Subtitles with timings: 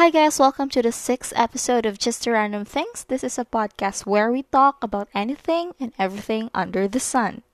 [0.00, 3.04] Hi, guys, welcome to the sixth episode of Just Random Things.
[3.04, 7.44] This is a podcast where we talk about anything and everything under the sun.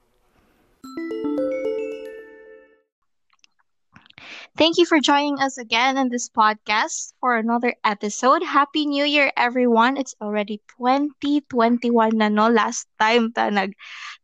[4.55, 8.47] Thank you for joining us again in this podcast for another episode.
[8.47, 9.97] Happy New Year, everyone!
[9.99, 12.47] It's already 2021 na, no?
[12.47, 13.75] Last time ta nag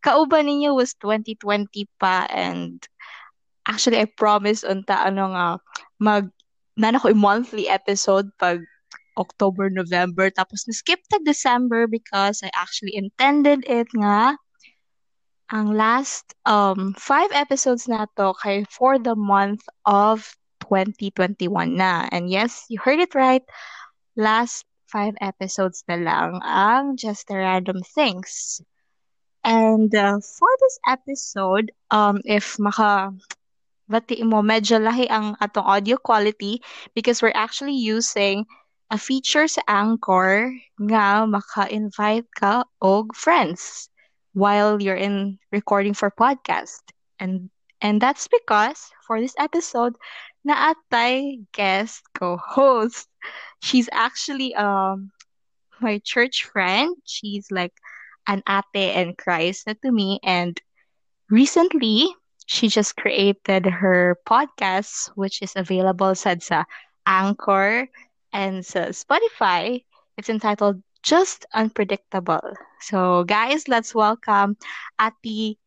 [0.07, 2.87] kauban ninyo was 2020 pa and
[3.67, 5.47] actually I promise unta ano nga
[5.99, 6.31] mag
[6.77, 8.65] na ko monthly episode pag
[9.17, 10.31] October, November.
[10.33, 14.37] Tapos na-skip tag December because I actually intended it nga
[15.53, 20.25] ang last um five episodes na to kay for the month of
[20.65, 22.09] 2021 na.
[22.09, 23.45] And yes, you heard it right.
[24.17, 28.61] Last five episodes na lang ang Just the Random Things.
[29.45, 33.11] And uh, for this episode, um, if maka
[33.89, 36.63] bati mo, medyo lahi ang atong audio quality
[36.95, 38.47] because we're actually using
[38.91, 43.89] a feature sa Anchor nga maka-invite ka og friends
[44.33, 46.83] while you're in recording for podcast.
[47.19, 49.97] And and that's because for this episode,
[50.45, 53.09] na naatay guest co-host.
[53.63, 55.11] She's actually um
[55.81, 56.97] my church friend.
[57.07, 57.75] She's like
[58.27, 60.59] an ate and Christ na to me and
[61.31, 62.13] recently
[62.47, 66.65] she just created her podcast, which is available sa, sa
[67.07, 67.89] Anchor
[68.33, 69.85] and sa Spotify.
[70.17, 72.55] It's entitled Just Unpredictable.
[72.81, 74.57] So, guys, let's welcome
[74.99, 75.59] Ati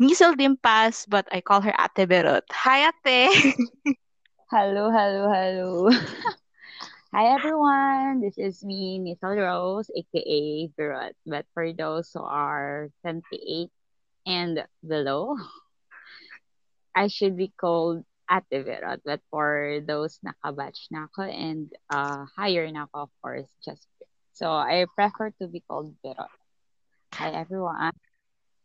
[0.00, 2.42] Nisel Dimpas, but I call her Ate Berot.
[2.50, 3.56] Hi, Ate!
[4.50, 5.90] hello, hello, hello.
[7.14, 8.20] Hi, everyone.
[8.20, 11.14] This is me, Nisel Rose, aka Berot.
[11.26, 13.70] But for those who are 28
[14.26, 15.36] and below,
[16.94, 19.00] I should be called Ate Verot.
[19.04, 23.86] But for those nakabatch na ako and uh, higher na ako, of course, just
[24.32, 26.32] So I prefer to be called Verot.
[27.14, 27.92] Hi, everyone.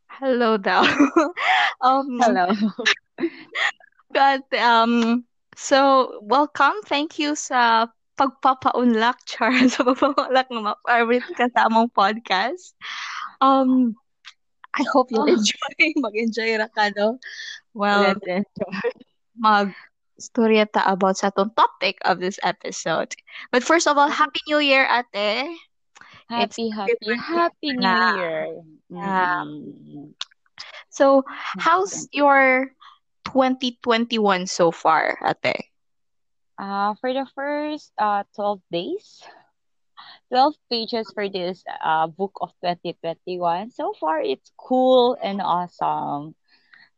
[0.07, 0.87] Hello daw.
[1.83, 2.47] um, Hello.
[4.09, 5.27] but, um,
[5.59, 6.79] so, welcome.
[6.87, 12.71] Thank you sa pagpapaunlak, Char, sa pagpapaunlak ng mga favorite kasamang podcast.
[13.43, 13.99] Um,
[14.77, 15.25] I hope you oh.
[15.25, 15.73] enjoy.
[15.97, 17.17] Mag-enjoy ra ka, no?
[17.73, 18.49] Well, Let's
[19.37, 19.73] mag
[20.17, 23.13] storya ta about sa tong topic of this episode.
[23.53, 25.53] But first of all, Happy New Year, ate.
[26.27, 28.17] Happy, it's happy, happy New na.
[28.17, 28.41] Year.
[28.89, 29.45] Yeah.
[29.45, 30.13] Mm.
[30.89, 32.73] So, how's your
[33.29, 35.69] 2021 so far, ate?
[36.57, 39.21] Uh, for the first uh, 12 days,
[40.29, 43.71] 12 pages for this uh, book of 2021.
[43.71, 46.35] So far, it's cool and awesome.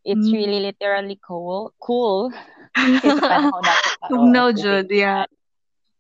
[0.06, 0.34] It's mm.
[0.34, 1.74] really literally cool.
[1.80, 2.32] Cool.
[4.10, 5.26] no, Jude, yeah.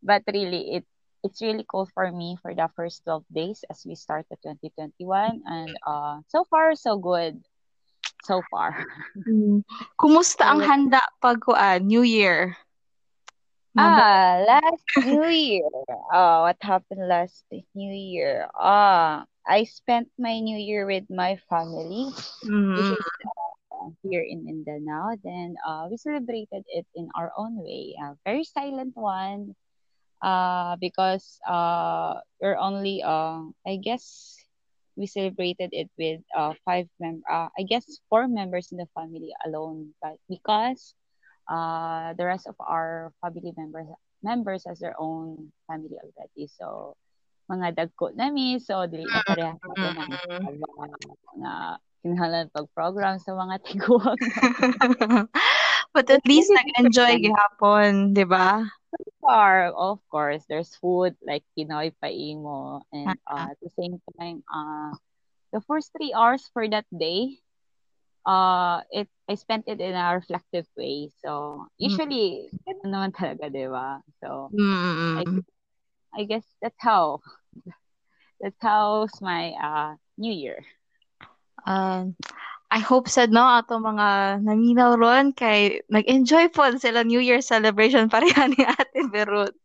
[0.02, 0.86] But really, it
[1.24, 5.44] it's really cool for me for the first 12 days as we start the 2021.
[5.46, 7.44] And uh, so far, so good.
[8.24, 8.86] So far.
[9.16, 9.64] Mm.
[10.00, 12.56] Kumusta ang handa pag uh, New Year?
[13.78, 15.70] Ah, last New Year.
[16.12, 18.48] Oh, what happened last New Year?
[18.56, 22.10] Ah, I spent my New Year with my family,
[22.46, 22.76] mm-hmm.
[22.76, 23.06] which is
[23.72, 25.16] uh, here in Mindanao.
[25.24, 27.96] Then uh, we celebrated it in our own way.
[28.02, 29.56] A very silent one,
[30.22, 34.36] uh, because uh, we're only uh, I guess
[34.96, 39.32] we celebrated it with uh five mem uh, I guess four members in the family
[39.46, 40.94] alone, but because
[41.50, 43.90] uh, the rest of our family members
[44.22, 46.48] members has their own family already.
[46.48, 46.96] So,
[47.50, 48.62] mga dagko nami.
[48.62, 50.04] So, dili na pareha sa mga
[51.36, 51.52] mga
[52.00, 54.20] kinahanglan pag-program sa mga tiguang.
[55.96, 58.64] But at least nag-enjoy gihapon, di ba?
[59.20, 64.94] Far, of course, there's food like Pinoy paimo and uh, at the same time, uh,
[65.52, 67.42] the first three hours for that day,
[68.26, 71.10] uh, it I spent it in a reflective way.
[71.22, 72.82] So, usually, mm.
[72.82, 74.02] naman talaga, di ba?
[74.24, 75.22] So, mm.
[75.22, 75.24] I,
[76.18, 77.22] I guess that's how,
[78.42, 80.66] that's how's my uh, New Year.
[81.66, 82.16] Um,
[82.72, 88.10] I hope said no ato mga naminaw ron kay nag-enjoy po sila New Year celebration
[88.10, 89.58] pareha ni Ate Berut.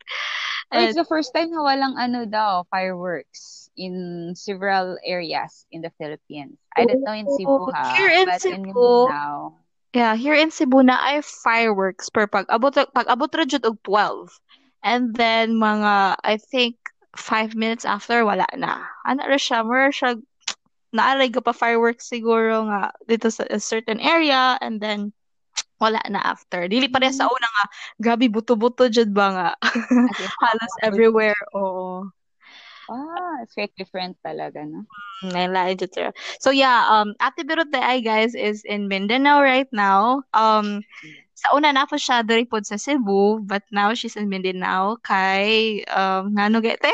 [0.72, 5.90] And, it's the first time na walang ano daw, fireworks in several areas in the
[5.98, 6.58] Philippines.
[6.76, 9.54] I don't know in Cebu oh, ha, here in but Cebu, in Mindanao.
[9.94, 13.78] Yeah, here in Cebu na ay fireworks per pag abot pag abot ra jud og
[13.86, 14.30] 12.
[14.84, 16.76] And then mga I think
[17.16, 18.84] 5 minutes after wala na.
[19.06, 20.18] Ano ra siya, more siya
[20.94, 25.10] naaray pa fireworks siguro nga dito sa a certain area and then
[25.82, 26.70] wala na after.
[26.70, 27.34] Dili pa sa mm-hmm.
[27.34, 27.64] una nga,
[27.98, 29.48] grabe buto-buto jud ba nga.
[30.42, 32.06] Halos everywhere, oo.
[32.90, 34.84] Ah, it's very different talaga, no?
[35.78, 36.12] Jud sir.
[36.40, 40.22] So yeah, um Ate Birut ay guys is in Mindanao right now.
[40.34, 40.84] Um
[41.34, 45.82] sa una na po siya diri pod sa Cebu, but now she's in Mindanao kay
[45.88, 46.92] um ngano gete?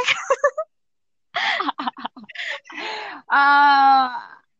[3.30, 4.08] uh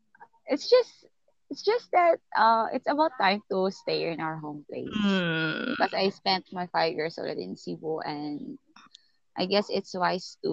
[0.51, 1.07] it's just
[1.51, 4.91] it's just that uh it's about time to stay in our home place.
[4.91, 5.77] Mm.
[5.77, 8.59] Because I spent my five years already in Cebu and
[9.37, 10.53] I guess it's wise to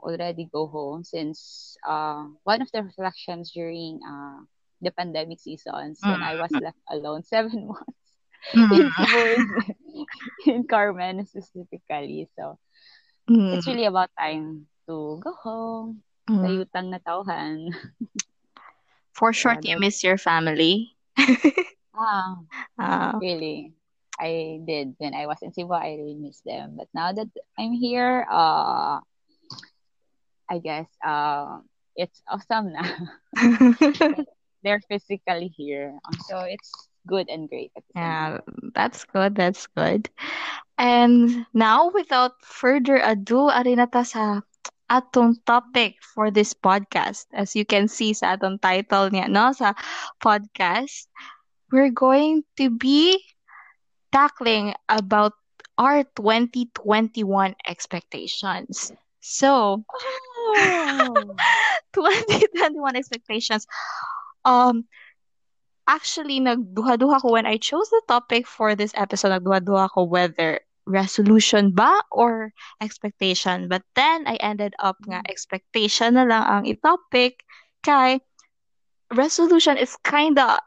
[0.00, 4.42] already go home since uh one of the reflections during uh
[4.80, 6.10] the pandemic seasons mm.
[6.10, 8.08] when I was left alone seven months
[8.54, 8.70] mm.
[8.72, 9.38] in
[10.46, 12.28] in Carmen specifically.
[12.36, 12.58] So
[13.28, 13.56] mm.
[13.56, 16.02] it's really about time to go home.
[16.28, 16.40] Mm.
[16.40, 17.72] Sa yutang na tauhan.
[19.16, 20.94] For short, you miss your family.
[21.98, 22.38] ah,
[22.78, 23.74] uh, really.
[24.20, 25.72] I did when I was in Cebu.
[25.72, 26.74] I really miss them.
[26.76, 27.28] But now that
[27.58, 29.00] I'm here, uh,
[30.50, 31.60] I guess uh,
[31.96, 32.90] it's awesome now.
[34.62, 35.94] They're physically here,
[36.28, 36.72] so it's
[37.06, 37.70] good and great.
[37.94, 38.38] Yeah,
[38.74, 39.36] that's good.
[39.36, 40.10] That's good.
[40.76, 44.42] And now, without further ado, arinata sa
[44.90, 47.26] atong topic for this podcast.
[47.32, 49.74] As you can see sa atong title niya, no, sa
[50.18, 51.06] podcast,
[51.70, 53.20] we're going to be
[54.12, 55.32] tackling about
[55.78, 58.92] our 2021 expectations.
[59.20, 61.34] So, oh.
[61.94, 63.66] 2021 expectations.
[64.44, 64.86] Um,
[65.86, 71.76] actually, nagduha-duha ko when I chose the topic for this episode, nagduha-duha ko whether resolution
[71.76, 72.50] ba or
[72.80, 73.68] expectation.
[73.68, 75.30] But then, I ended up nga mm.
[75.30, 77.44] expectation na lang ang i-topic
[77.84, 78.18] kay
[79.12, 80.60] resolution is kinda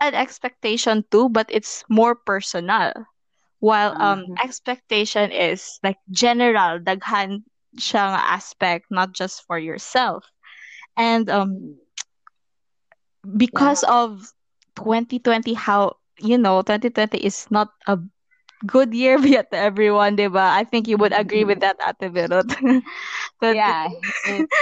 [0.00, 2.92] an expectation too, but it's more personal.
[3.60, 4.34] While um mm-hmm.
[4.44, 7.44] expectation is like general, daghan
[7.80, 10.24] siya nga aspect, not just for yourself.
[10.96, 11.76] And um
[13.36, 14.06] because yeah.
[14.06, 14.32] of
[14.76, 17.98] 2020 how you know 2020 is not a
[18.64, 20.40] good year yet to everyone, diba?
[20.40, 22.48] I think you would agree with that, Ate Berot.
[23.42, 23.88] yeah.
[24.26, 24.52] It's,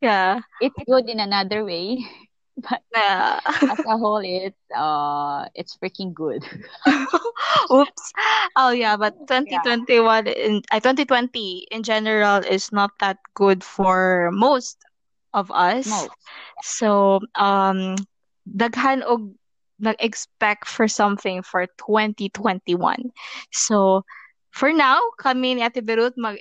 [0.00, 0.40] yeah.
[0.60, 2.04] It's good in another way.
[2.56, 3.40] But yeah.
[3.44, 6.46] as a whole, it's uh, it's freaking good.
[7.72, 8.12] Oops.
[8.56, 10.32] Oh yeah, but 2021 yeah.
[10.32, 14.78] in uh, 2020 in general is not that good for most
[15.34, 15.88] of us.
[15.88, 16.10] Most.
[16.62, 17.96] So um,
[18.46, 19.34] daghan og
[19.80, 23.10] nag-expect for something for 2021.
[23.50, 24.04] So,
[24.50, 26.38] for now, kami ni Ate Berot mag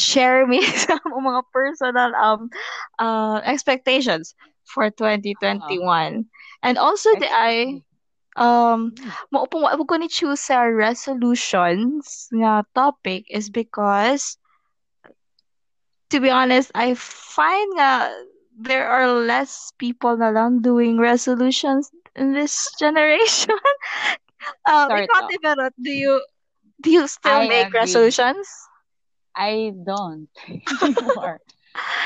[0.00, 2.48] share me sa mga personal um
[2.96, 4.32] uh, expectations
[4.72, 5.84] for 2021.
[5.84, 6.22] Uh-huh.
[6.62, 7.84] And also the I
[8.36, 8.94] um
[9.30, 14.38] mo upong wa ko ni choose sa resolutions nga topic is because
[16.10, 18.10] to be honest, I find nga
[18.56, 23.56] there are less people na lang doing resolutions in this generation.
[24.66, 25.30] um, Sorry, ikaw,
[25.80, 26.22] do you
[26.82, 27.74] do you still I make agree.
[27.74, 28.48] resolutions?
[29.34, 30.28] I don't
[30.82, 31.40] anymore.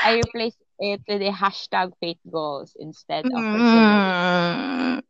[0.03, 5.01] I replace it with a hashtag faith goals instead of mm.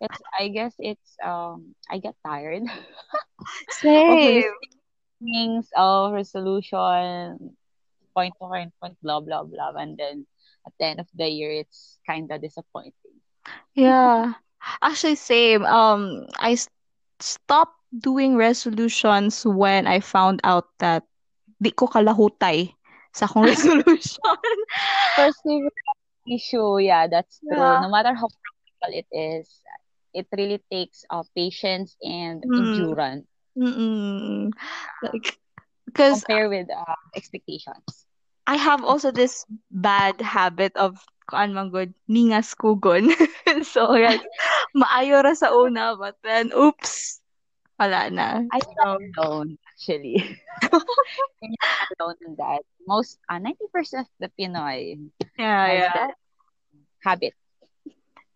[0.00, 2.64] It's, I guess it's um I get tired.
[3.70, 4.44] Same.
[5.22, 7.56] things of resolution,
[8.14, 10.26] point to point, point, blah blah blah, and then
[10.66, 13.16] at the end of the year, it's kind of disappointing.
[13.74, 14.34] Yeah.
[14.82, 15.64] Actually, same.
[15.64, 16.58] Um, I
[17.20, 21.04] stopped doing resolutions when I found out that
[21.62, 22.74] di ko kalahutay
[23.16, 24.20] sa akong resolution.
[25.16, 27.56] Perseverance issue, yeah, that's true.
[27.56, 27.80] Yeah.
[27.80, 29.48] No matter how practical it is,
[30.12, 32.60] it really takes uh, patience and mm.
[32.60, 33.24] endurance.
[33.56, 34.52] Mm-mm.
[35.00, 35.40] Like,
[35.88, 38.04] because compare with uh, expectations.
[38.46, 43.10] I have also this bad habit of kuan man good ningas kugon.
[43.64, 44.20] so yes,
[44.76, 47.24] maayo ra sa una but then oops
[47.80, 48.44] wala na.
[48.44, 50.40] I'm not alone actually.
[50.72, 52.62] I'm not alone in that.
[52.88, 55.92] Most uh, 90% of the Pinoy yeah, yeah.
[55.92, 56.14] that
[57.04, 57.34] habit.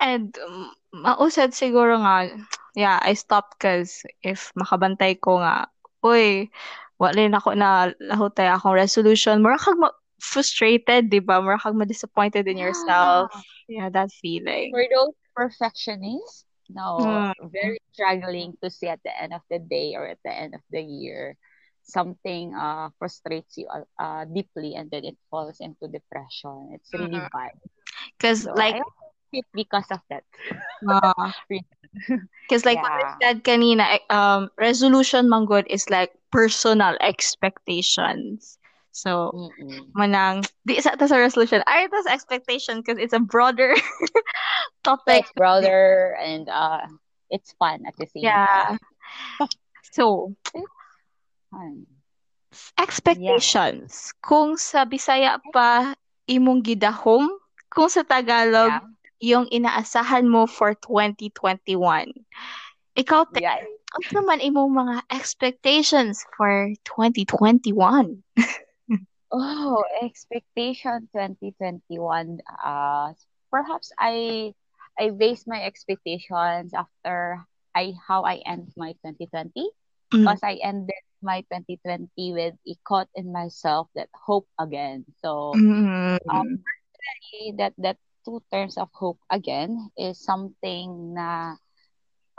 [0.01, 2.29] And um, mausad siguro nga
[2.77, 5.69] yeah, I stopped cause if makabantay ko nga
[6.05, 6.49] uy,
[7.01, 9.41] wala na ako na lahutay akong resolution.
[9.41, 9.77] Mura kag
[10.21, 11.41] frustrated, di ba?
[11.41, 13.33] Mura kang ma-disappointed in yourself.
[13.69, 14.73] Yeah, that feeling.
[14.73, 17.51] For those perfectionists, no, mm.
[17.53, 20.63] very struggling to see at the end of the day or at the end of
[20.71, 21.37] the year
[21.83, 26.71] something uh frustrates you uh, uh deeply and then it falls into depression.
[26.75, 27.33] It's really mm-hmm.
[27.33, 27.53] bad.
[28.19, 28.77] Because so like
[29.55, 30.25] because of that.
[30.89, 31.33] Uh,
[32.49, 33.17] Because like what I Yeah.
[33.23, 38.60] said kanina, eh, um, resolution man good is like personal expectations.
[38.91, 39.95] So, Mm-mm.
[39.95, 41.63] manang, di isa to sa resolution.
[41.67, 43.75] Ay, ito sa expectation because it's a broader
[44.87, 45.25] topic.
[45.25, 46.87] It's brother and uh
[47.31, 48.77] it's fun at the same Yeah.
[48.77, 48.79] time.
[49.91, 50.35] So,
[51.51, 51.87] Fun.
[52.79, 54.15] expectations.
[54.23, 55.99] Kung sa Bisaya pa
[56.31, 57.27] imong gidahom,
[57.71, 58.87] kung sa Tagalog Yeah.
[59.19, 62.15] yung inaasahan mo for 2021.
[62.95, 63.59] Ikaw, te, Yeah.
[63.99, 68.23] ano naman imong mga expectations for 2021?
[69.33, 72.41] Oh, expectation 2021.
[72.63, 73.13] Uh,
[73.51, 74.55] perhaps I
[74.99, 77.45] I base my expectations after
[77.75, 79.71] I how I end my 2020
[80.13, 80.25] Mm.
[80.25, 85.05] because I ended my 2020 with a quote in myself that hope again.
[85.23, 86.19] So Mm.
[86.29, 86.65] um
[87.59, 91.57] that that two terms of hope again is something na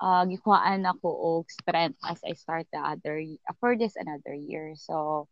[0.01, 3.21] uh, gikuhaan ako og strength as I start the other
[3.60, 4.74] for this another year.
[4.75, 5.27] So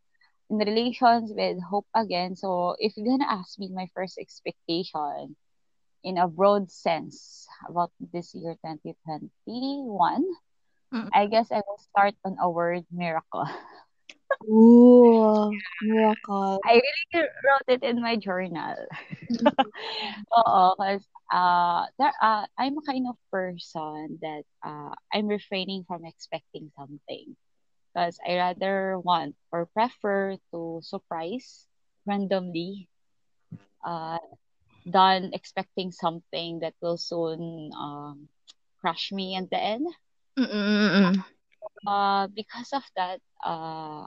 [0.50, 2.34] in relations with hope again.
[2.36, 5.36] So if you're gonna ask me my first expectation
[6.02, 10.26] in a broad sense about this year 2021,
[10.92, 11.08] Mm.
[11.14, 13.46] I guess I will start on a word miracle.
[14.50, 16.58] Ooh, miracle.
[16.66, 18.74] I really wrote it in my journal.
[20.34, 26.04] Oo, because uh, there, uh, I'm a kind of person that uh, I'm refraining from
[26.04, 27.36] expecting something.
[27.92, 31.66] Because I rather want or prefer to surprise
[32.06, 32.88] randomly
[33.84, 34.18] uh,
[34.84, 38.28] than expecting something that will soon um,
[38.80, 39.86] crush me at the end.
[40.38, 41.24] Mm-mm-mm.
[41.86, 44.06] Uh, because of that, uh,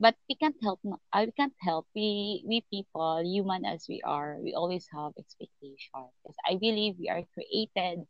[0.00, 0.80] but we can't help.
[0.84, 1.86] no- uh, we can't help.
[1.94, 6.12] We we people, human as we are, we always have expectations.
[6.22, 8.06] Because I believe we are created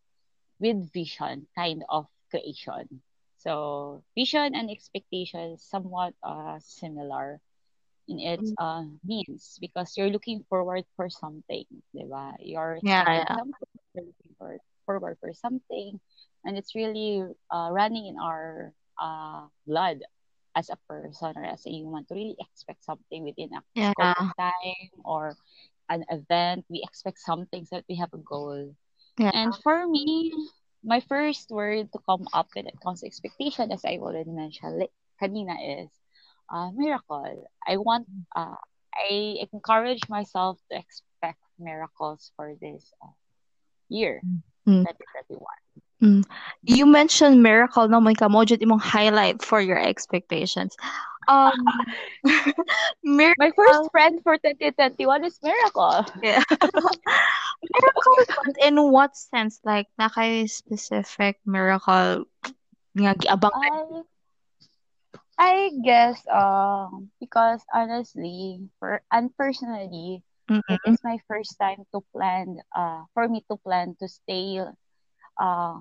[0.61, 3.02] with vision, kind of creation.
[3.47, 7.41] So vision and expectation somewhat uh similar
[8.09, 12.35] in its uh means because you're looking forward for something, diba?
[12.41, 13.37] You're Yeah, yeah.
[13.37, 16.00] something, you're looking for, forward for something,
[16.45, 20.03] and it's really uh, running in our uh blood
[20.57, 24.15] as a person or as a human to really expect something within a Yeah.
[24.38, 25.37] time or
[25.88, 26.65] an event.
[26.69, 28.75] We expect something so that we have a goal.
[29.19, 29.33] Yeah.
[29.33, 30.33] And for me,
[30.87, 34.88] my first word to come up when it comes to expectation, as I already mentioned
[35.21, 35.90] kanina, is
[36.52, 37.49] uh, miracle.
[37.66, 38.57] I want, uh,
[38.95, 43.12] I encourage myself to expect miracles for this uh,
[43.88, 44.25] year,
[44.66, 44.85] Mm.
[44.85, 45.45] 2021.
[46.02, 46.25] Mm.
[46.62, 50.76] You mentioned miracle no may imong highlight for your expectations.
[51.28, 51.87] Um
[53.02, 56.04] miracle My first friend for 2021 is Miracle.
[56.23, 56.42] yeah.
[57.62, 62.25] miracle but in what sense like na nakay specific miracle
[62.99, 64.02] nga giabang I
[65.38, 70.23] I guess um because honestly for and personally
[70.68, 70.85] it Mm-mm.
[70.85, 74.61] is my first time to plan uh for me to plan to stay
[75.38, 75.78] uh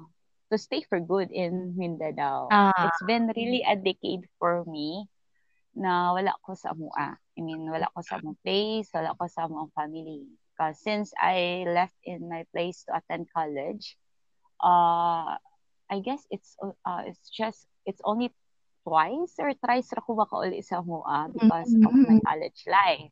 [0.51, 2.57] to stay for good in Mindanao.
[2.57, 5.07] Ah, It's been really a decade for me
[5.75, 7.19] na wala ko sa mua.
[7.35, 10.23] I mean, wala ko sa among place, wala ko sa among family.
[10.55, 13.99] Because since I left in my place to attend college,
[14.63, 15.35] uh,
[15.91, 18.31] I guess it's uh, it's just it's only
[18.87, 23.11] twice or thrice ra ko makauli sa mua because of my college life.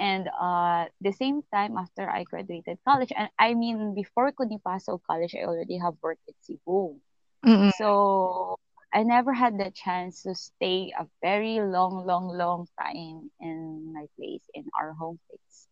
[0.00, 4.56] And uh, the same time after I graduated college, and I mean before ko ni
[4.56, 6.96] pasok college, I already have worked at Cebu.
[7.44, 7.70] Mm-mm.
[7.76, 8.56] So
[8.92, 14.06] I never had the chance to stay a very long, long, long time in my
[14.16, 15.68] place, in our home place.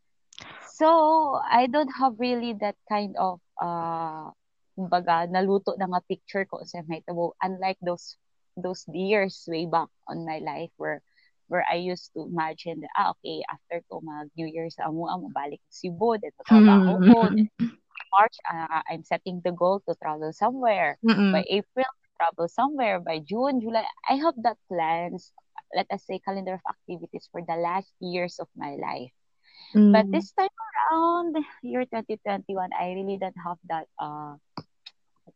[0.73, 4.33] So I don't have really that kind of uh
[4.79, 8.17] kumbaga naluto na nga picture ko sa may tabo unlike those
[8.57, 11.05] those years way back on my life where
[11.53, 15.11] where I used to imagine that ah okay after ko mag New Year's, sa amo
[15.12, 17.29] amo balik ko Cebu then trabaho ko
[18.15, 21.31] March uh, I'm setting the goal to travel somewhere Mm-mm.
[21.35, 25.33] by April travel somewhere by June July I have that plans
[25.75, 29.12] let us say calendar of activities for the last years of my life
[29.93, 30.12] but Mm.
[30.12, 30.49] this time
[30.93, 34.37] around, year 2021, I really don't have that, uh,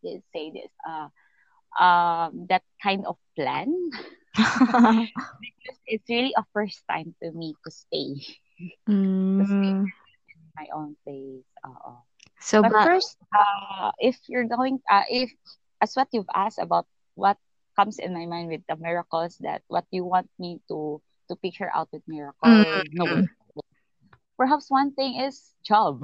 [0.02, 1.08] you say this, uh,
[1.82, 3.68] um, that kind of plan
[5.40, 8.14] because it's really a first time to me to stay,
[9.38, 9.92] to stay Mm.
[10.34, 11.46] in my own place.
[11.64, 12.02] Uh-oh.
[12.40, 15.30] So but ba first, uh, if you're going, uh, if
[15.80, 17.38] as what you've asked about what
[17.76, 21.70] comes in my mind with the miracles that what you want me to to picture
[21.74, 22.48] out with miracle,
[22.92, 23.24] no Mm.
[23.24, 23.28] way.
[24.36, 26.02] perhaps one thing is job.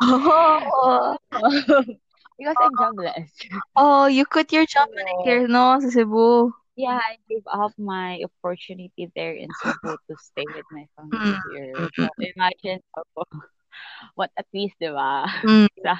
[0.00, 1.16] oh.
[2.38, 3.32] because I'm jobless.
[3.76, 6.52] Oh, you quit your job so, here, no, sa Cebu.
[6.76, 11.40] Yeah, I gave up my opportunity there in Cebu to stay with my family mm.
[11.50, 11.72] here.
[11.96, 12.80] So imagine
[13.16, 13.24] oh,
[14.16, 15.24] what at least, di ba?
[15.44, 15.68] Mm.
[15.80, 15.96] sa,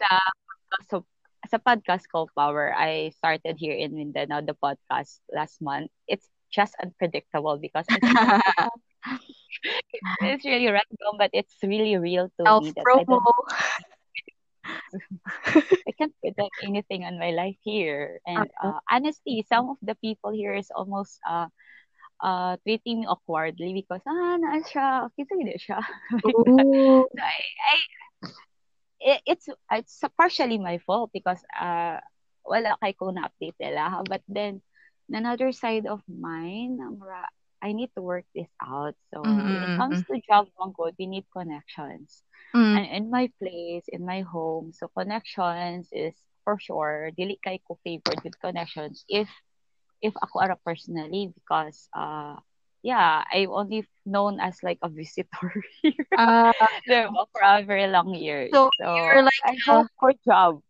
[0.00, 0.18] sa,
[0.88, 0.96] so,
[1.50, 5.90] sa podcast called Power, I started here in Mindanao, the podcast last month.
[6.06, 8.06] It's just unpredictable because it's,
[10.22, 13.02] it's really random, but it's really real to me that I
[15.88, 18.20] I can't predict anything on my life here.
[18.26, 21.50] And uh, honestly, some of the people here is almost uh
[22.22, 25.82] uh treating me awkwardly because ah na siya, kita siya.
[26.22, 26.30] so
[27.18, 27.76] I, I
[29.00, 31.98] it, it's it's partially my fault because uh
[32.44, 34.04] wala kay ko na update nila.
[34.04, 34.62] But then
[35.10, 36.78] another side of mine,
[37.62, 38.94] I need to work this out.
[39.12, 39.44] So mm-hmm.
[39.44, 40.14] when it comes mm-hmm.
[40.14, 42.22] to job good, we need connections.
[42.56, 42.76] Mm.
[42.76, 47.78] And in my place, in my home, so connections is for sure, dili kay ko
[47.84, 49.28] favored with connections if
[50.00, 52.40] if ako ara personally because uh
[52.82, 56.52] yeah, I've only known as like a visitor here uh,
[57.32, 58.48] for a very long year.
[58.52, 60.60] So, so you're like I hope for job.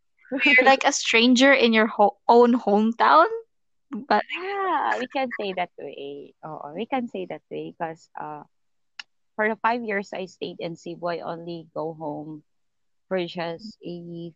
[0.44, 3.26] you're like a stranger in your ho- own hometown.
[3.90, 6.34] But yeah, we can say that way.
[6.44, 8.42] Oh, we can say that way because uh,
[9.36, 12.42] for the five years I stayed in Cebu, I only go home
[13.08, 14.32] for just a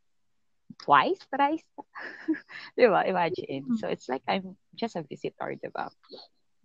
[0.82, 1.62] twice, thrice.
[2.78, 3.06] diba?
[3.06, 3.62] Imagine.
[3.62, 3.76] Mm-hmm.
[3.76, 5.90] So it's like I'm just a visitor, diba?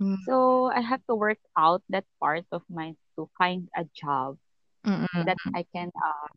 [0.01, 0.18] Mm.
[0.25, 4.38] So I have to work out that part of mine to find a job
[4.86, 5.25] mm-hmm.
[5.25, 6.29] that I can uh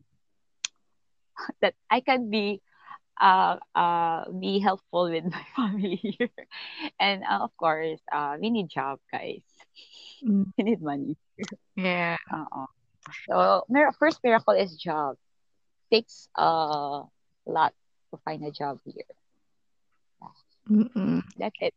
[1.61, 2.61] that I can be
[3.19, 6.29] uh, uh, be helpful with my family here.
[6.99, 9.43] And uh, of course, uh, we need job, guys.
[10.25, 10.51] Mm.
[10.57, 11.17] we need money.
[11.75, 12.17] Yeah.
[12.31, 12.65] Uh-uh.
[13.29, 13.65] So,
[13.99, 15.17] first miracle is job.
[15.91, 17.03] Takes a
[17.45, 17.73] lot
[18.11, 19.03] to find a job here.
[20.21, 21.19] Yeah.
[21.37, 21.73] That's it.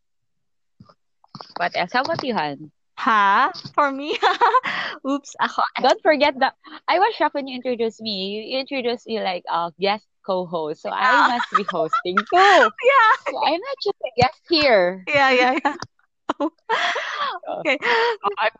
[1.57, 1.93] What else?
[1.93, 2.71] How about you, Han?
[2.99, 3.53] Ha?
[3.75, 4.17] For me?
[5.09, 5.31] Oops.
[5.41, 5.63] Ako.
[5.83, 6.55] Don't forget that.
[6.89, 8.49] I was shocked when you introduced me.
[8.49, 10.83] You introduced me like a uh, guest co-host.
[10.83, 10.91] So.
[10.91, 12.61] I must be hosting too.
[12.83, 13.13] yeah.
[13.29, 15.05] So I'm not just a guest here.
[15.07, 15.77] Yeah, yeah, yeah.
[17.61, 17.79] okay.
[17.81, 18.51] So I'm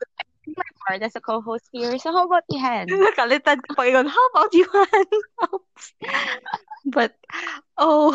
[0.57, 1.99] my part as a co-host here.
[1.99, 2.87] So how about you, Han?
[2.87, 4.07] Nakalitan ko pa yun.
[4.07, 5.07] How about you, Han?
[6.87, 7.19] but,
[7.79, 8.15] oh,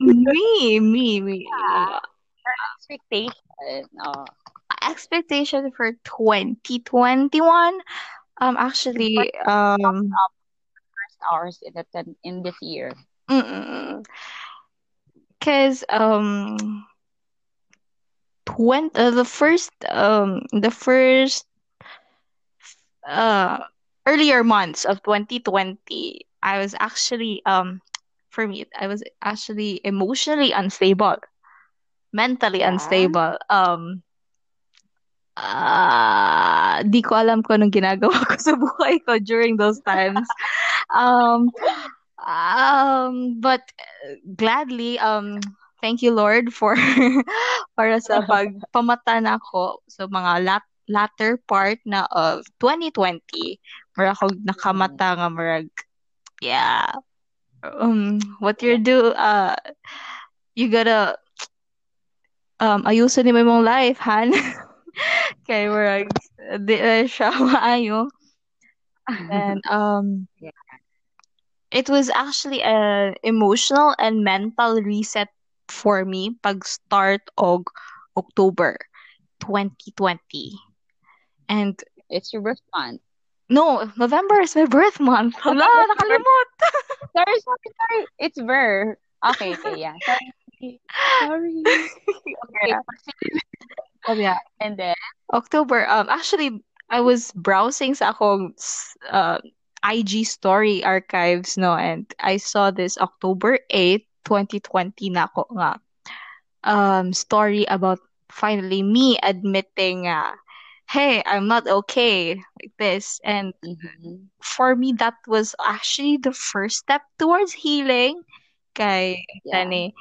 [0.00, 1.46] me, me, me.
[1.46, 2.00] Yeah.
[2.76, 3.32] Expectation.
[4.04, 4.24] Oh.
[4.88, 7.80] Expectation for 2021?
[8.40, 10.10] Um, actually, um,
[10.94, 12.92] first hours in the in this year?
[15.38, 16.84] Because um,
[18.46, 21.46] 20, uh, the first um the first
[23.08, 23.58] uh
[24.06, 27.80] earlier months of 2020, I was actually um
[28.30, 31.16] for me I was actually emotionally unstable,
[32.12, 32.70] mentally yeah.
[32.72, 33.36] unstable.
[33.50, 34.02] Um
[35.38, 40.26] uh, di ko alam kung anong ginagawa ko sa buhay ko during those times.
[40.90, 41.48] um,
[42.18, 43.62] um, but
[44.34, 45.38] gladly, um,
[45.80, 46.74] thank you Lord for
[47.78, 53.20] para sa pagpamata na ako sa mga lat latter part na of 2020
[53.92, 55.68] mura ako nakamata nga murag
[56.40, 56.88] yeah
[57.60, 59.52] um what you do uh
[60.56, 61.12] you gotta
[62.60, 64.32] um ayusin mo yung life han
[65.48, 66.10] kay murag
[66.64, 68.08] di uh, siya maayo
[69.30, 70.54] and um yeah
[71.70, 75.28] it was actually an emotional and mental reset
[75.68, 77.64] for me pag start of
[78.16, 78.76] October
[79.40, 80.52] 2020.
[81.48, 83.00] And it's your birth month.
[83.48, 85.36] No, November is my birth month.
[85.40, 86.48] Hala, nakalimot.
[87.16, 88.06] sorry, sorry, sorry.
[88.18, 88.96] It's Ver.
[89.24, 89.94] Okay, okay, yeah.
[90.04, 90.32] Sorry.
[91.20, 91.62] Sorry.
[91.66, 92.74] okay.
[94.06, 94.38] Oh, yeah.
[94.58, 94.94] And then
[95.34, 95.86] October.
[95.86, 98.56] Um, actually, I was browsing sa akong
[99.10, 99.36] uh,
[99.84, 101.76] IG story archives, no?
[101.76, 105.76] And I saw this October 8, 2020 na ako nga
[106.64, 108.00] um, story about
[108.32, 110.32] finally me admitting uh,
[110.88, 113.20] hey, I'm not okay like this.
[113.24, 114.24] And mm-hmm.
[114.40, 118.22] for me, that was actually the first step towards healing.
[118.74, 119.64] Kay, yeah.
[119.64, 119.94] Tani,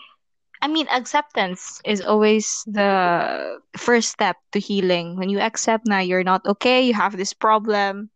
[0.62, 5.18] I mean, acceptance is always the first step to healing.
[5.18, 8.10] When you accept na you're not okay, you have this problem,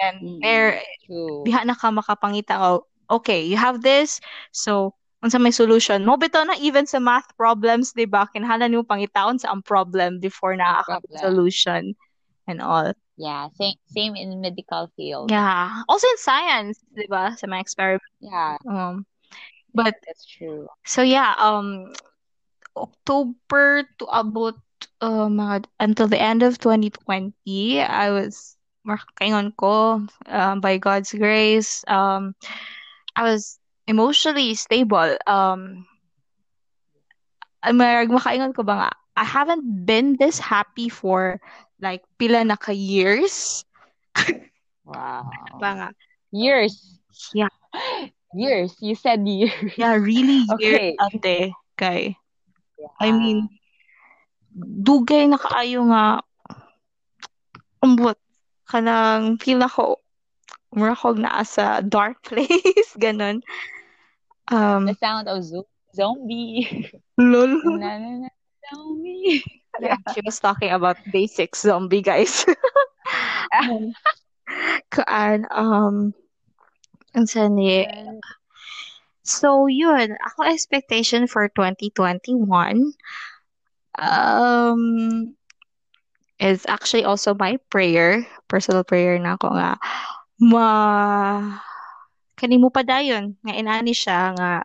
[0.00, 0.40] then mm-hmm.
[0.40, 4.20] there, diha na ka makapangita, oh, okay, you have this,
[4.52, 6.06] so, unsa may solution.
[6.06, 8.24] Mo bitaw na even sa math problems, di ba?
[8.32, 11.20] Kinahanglan mo pangitaon sa ang problem before na problem.
[11.20, 11.92] solution.
[12.48, 12.92] and all.
[13.20, 15.30] Yeah, same same in medical field.
[15.30, 15.82] Yeah.
[15.88, 17.36] Also in science, di ba?
[17.36, 18.14] Sa mga experiment.
[18.24, 18.56] Yeah.
[18.64, 19.04] Um,
[19.78, 20.66] but that's true.
[20.84, 21.94] So yeah, um,
[22.74, 24.58] October to about
[25.00, 25.38] um
[25.78, 31.84] until the end of 2020, I was makaingon ko um, by God's grace.
[31.86, 32.34] Um,
[33.14, 35.14] I was emotionally stable.
[35.26, 35.86] Um,
[37.62, 41.38] makaingon ko ba nga, I haven't been this happy for
[41.78, 43.62] like pila na ka years.
[44.88, 45.30] wow.
[45.58, 45.88] ba nga?
[46.30, 46.98] Years.
[47.34, 47.50] Yeah.
[48.34, 48.76] Years.
[48.80, 49.52] You said years.
[49.76, 50.96] Yeah, really years, okay.
[51.00, 52.16] ate, kay.
[52.78, 52.92] Yeah.
[53.00, 53.48] I mean,
[54.54, 56.22] dugay na kaayo nga
[57.84, 58.18] umbot
[58.68, 60.02] kanang feel ako
[60.74, 63.40] mura ko na sa dark place ganon
[64.52, 66.66] um the sound of zo- zombie
[67.16, 68.28] lol na, na, na,
[68.68, 69.40] zombie
[69.84, 72.44] yeah she was talking about basic zombie guys
[73.56, 73.94] um,
[74.90, 76.12] kaan um
[77.16, 77.86] unsa ni
[79.24, 80.16] so yun.
[80.32, 82.92] Ako expectation for 2021
[83.98, 84.82] um
[86.38, 89.70] is actually also my prayer, personal prayer na ako nga
[90.38, 90.68] ma
[92.38, 94.62] kanimo pa dayon nga inani siya nga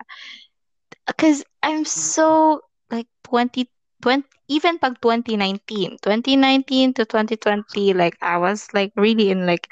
[1.10, 2.62] because I'm so
[2.94, 3.66] like 20
[4.06, 4.22] 20
[4.54, 9.66] even pag 2019 2019 to 2020 like I was like really in like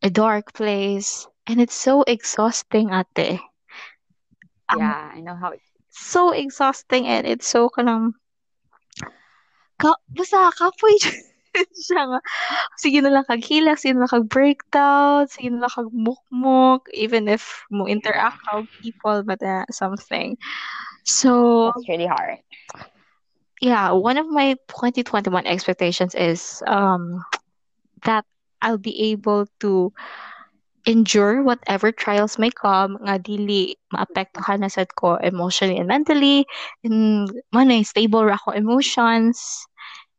[0.00, 3.40] a dark place and it's so exhausting ate.
[4.70, 8.12] Yeah um, I know how it's so exhausting and it's so kanang
[9.80, 10.96] ka basta kapoy
[11.86, 12.20] siya nga.
[12.82, 16.82] Sige na lang kag hilak sige na lang kag breakdown sige na lang kag mukmuk
[16.94, 20.36] even if mo interact with people but uh, something.
[21.04, 22.38] So it's really hard.
[23.60, 27.24] yeah one of my 2021 expectations is um
[28.04, 28.24] that
[28.62, 29.92] I'll be able to
[30.84, 36.44] endure whatever trials may come nga dili maapektuhan na sad ko emotionally and mentally
[36.84, 39.64] and man stable ra ko emotions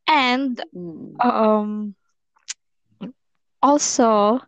[0.10, 1.14] and mm.
[1.22, 1.94] um
[3.62, 4.42] also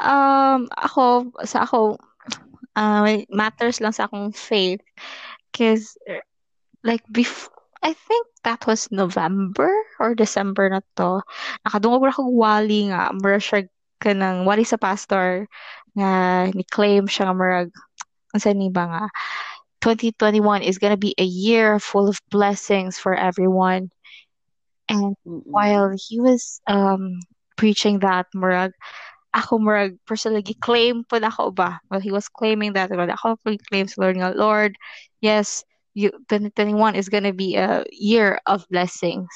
[0.00, 2.00] um ako sa ako
[2.76, 4.80] uh, matters lang sa akong faith
[5.52, 5.96] cause
[6.80, 11.24] like before I think that was November or December na to.
[11.64, 13.64] Nakadungog ra kog wali nga mura siya
[14.00, 15.44] kanang wali sa pastor
[15.94, 17.70] nga ni claim siya nga murag
[18.34, 19.04] unsa ni ba nga
[19.80, 23.88] 2021 is gonna be a year full of blessings for everyone.
[24.88, 25.48] And mm-hmm.
[25.48, 27.20] while he was um
[27.56, 28.72] preaching that murag
[29.30, 33.38] ako murag personally claim po na ako ba well he was claiming that well ako
[33.70, 34.74] claims Lord nga Lord
[35.22, 35.62] yes
[35.94, 39.30] you 2021 is gonna be a year of blessings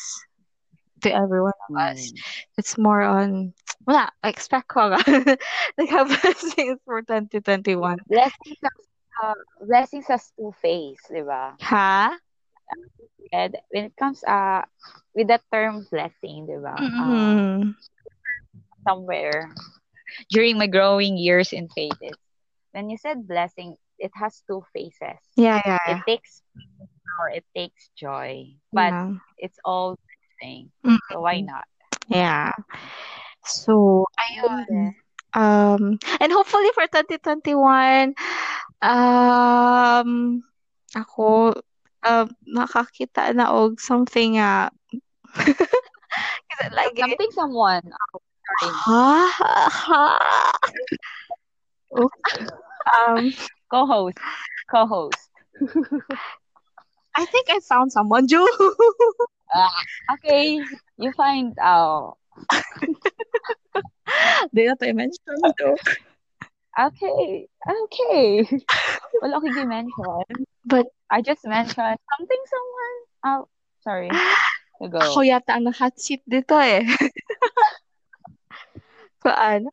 [1.07, 1.85] to everyone of mm.
[1.95, 2.11] us
[2.59, 3.55] it's more on
[3.87, 4.89] wala expect ko
[5.79, 8.59] like have blessings for 2021 blessings
[9.23, 11.55] uh, blessings has two face, di ba?
[11.61, 12.17] Ha?
[13.33, 14.63] And when it comes uh
[15.15, 16.75] with the term blessing, di ba?
[16.79, 17.03] Mm-hmm.
[17.03, 17.77] Um,
[18.87, 19.53] somewhere
[20.31, 22.17] during my growing years in faith, it,
[22.73, 25.21] when you said blessing, it has two faces.
[25.37, 25.99] Yeah, yeah.
[25.99, 26.43] It takes
[27.21, 29.15] or it takes joy, but yeah.
[29.39, 30.71] it's all blessing.
[30.85, 31.03] Mm-hmm.
[31.11, 31.67] So why not?
[32.09, 32.53] Yeah.
[33.45, 34.95] So ayun.
[35.35, 38.15] Um, and hopefully for 2021,
[38.83, 40.43] um,
[40.95, 41.59] ako,
[42.07, 44.71] uh, makakita na og something nga,
[45.35, 47.83] uh, like something someone.
[48.63, 48.71] Oh.
[48.87, 49.27] Ha?
[49.71, 50.03] Ha?
[52.95, 53.33] um,
[53.71, 54.19] co-host.
[54.71, 55.31] Co-host.
[57.17, 58.43] I think I found someone, Ju.
[59.55, 59.69] uh,
[60.15, 60.59] okay,
[60.99, 62.19] you find out.
[64.55, 65.71] Di na tayo mention to.
[66.75, 67.47] Okay.
[67.47, 68.43] Okay.
[69.23, 70.27] Wala ko mention.
[70.67, 72.99] But I just mentioned something someone.
[73.25, 73.43] Oh,
[73.87, 74.11] sorry.
[74.83, 74.99] Go.
[74.99, 76.83] Ako yata ang hot seat dito eh.
[79.25, 79.71] Paano?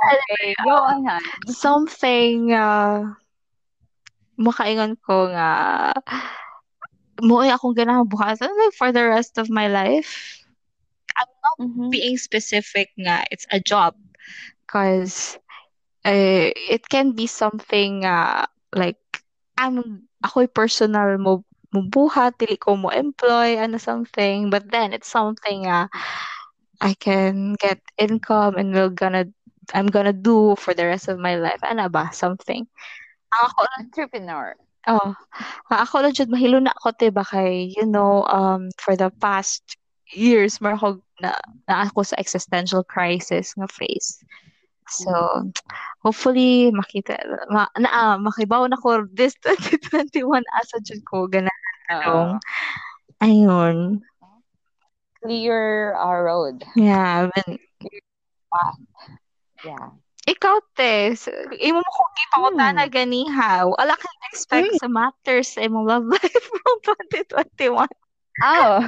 [0.00, 1.06] okay, go on.
[1.46, 3.12] Something uh,
[4.40, 5.92] makaingon ko nga
[7.22, 10.42] mo akong ganang buhasan like for the rest of my life.
[11.14, 11.88] I'm not mm-hmm.
[11.94, 13.94] being specific nga it's a job.
[14.66, 15.38] Because
[16.04, 18.98] uh, it can be something uh, like
[19.54, 25.64] I'm ako'y personal mo mubuhat dili ko mo employ ano something but then it's something
[25.64, 25.88] uh,
[26.84, 29.30] I can get income and will gonna
[29.70, 31.62] I'm gonna do for the rest of my life.
[31.62, 32.10] Ano ba?
[32.10, 32.66] Something.
[33.30, 34.58] Ako entrepreneur
[34.90, 35.14] Oh,
[35.70, 39.14] ah, ako lang jud mahilo na ako te ba kay you know um for the
[39.22, 39.62] past
[40.10, 41.38] years more ako na
[41.70, 44.18] na ako sa existential crisis nga phase.
[44.90, 45.08] So,
[46.02, 47.14] hopefully makita
[47.48, 52.24] ma, na ah, makibaw na ko this 2021 asa jud ko ganahan Oo.
[53.22, 54.02] Ayun.
[55.22, 56.66] Clear our road.
[56.74, 57.58] Yeah, when
[58.50, 58.78] Path.
[59.62, 60.01] Yeah.
[60.22, 61.26] Ikaw te, s-
[61.58, 62.94] imo mo kung gipangutana Hmm.
[62.94, 64.78] ganiha, wala kang expect Mm.
[64.78, 67.90] sa matters sa imong love life from 2021.
[68.42, 68.86] Oh.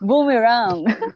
[0.00, 0.84] Boomerang.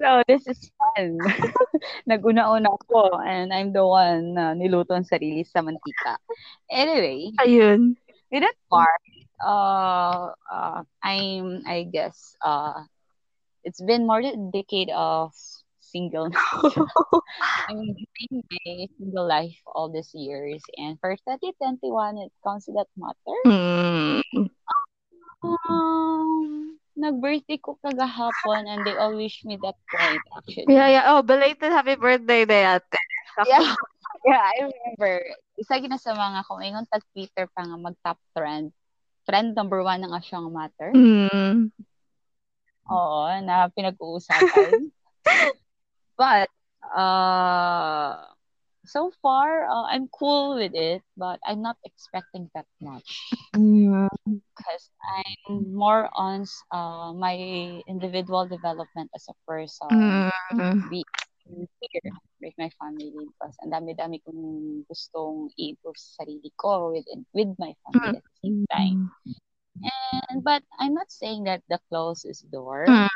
[0.00, 1.16] so, this is fun.
[2.10, 6.20] Nag-una-una ako and I'm the one na niluto ang sarili sa mantika.
[6.68, 7.96] Anyway, Ayun.
[8.32, 9.02] with that part,
[9.40, 12.84] uh, uh, I'm, I guess, uh,
[13.64, 15.32] it's been more than a decade of
[15.96, 16.28] single.
[17.68, 20.60] I'm living my single life all these years.
[20.76, 23.38] And for 2021, it comes to that matter.
[23.48, 24.20] Hmm.
[25.40, 30.68] Um, nag-birthday ko kagahapon and they all wish me that point actually.
[30.68, 31.04] Yeah, yeah.
[31.08, 32.84] Oh, belated happy birthday day ate.
[33.48, 33.76] Yeah.
[34.24, 35.22] Yeah, I remember.
[35.60, 38.72] Isa gina sa mga kumingon tag Twitter pa nga mag-top trend.
[39.28, 40.90] Trend number one na nga siyang matter.
[40.90, 41.68] Hmm.
[42.88, 44.88] Oo, na pinag-uusapan.
[46.16, 46.48] but,
[46.96, 48.24] uh,
[48.86, 53.22] so far, uh, I'm cool with it, but I'm not expecting that much.
[53.54, 54.06] Hmm.
[54.24, 57.36] Because I'm more on uh, my
[57.88, 60.30] individual development as a person.
[60.50, 60.88] Hmm.
[60.88, 61.04] Be
[61.46, 67.54] here with my family because ang dami-dami kong gustong i-improve sa sarili ko with, with
[67.58, 69.10] my family at the same time.
[70.30, 72.86] And but I'm not saying that the closest door.
[72.88, 73.10] Mm.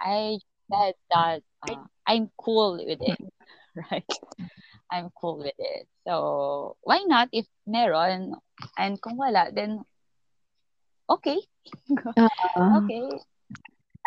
[0.00, 0.38] I
[0.70, 3.20] said that uh, I'm cool with it,
[3.90, 4.04] right?
[4.90, 5.88] I'm cool with it.
[6.06, 8.34] So why not if meron
[8.76, 9.84] and kung wala then
[11.08, 11.38] okay.
[12.16, 12.28] Uh,
[12.76, 13.20] Okay.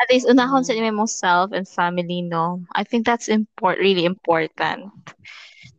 [0.01, 0.65] at least unahon Mm.
[0.65, 2.61] sa imong self and family, no?
[2.73, 4.91] I think that's import really important.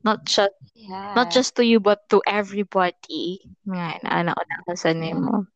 [0.05, 1.17] Not just Yeah.
[1.17, 3.41] not just to you but to everybody.
[3.69, 5.47] Nga na naunahon sa nimo.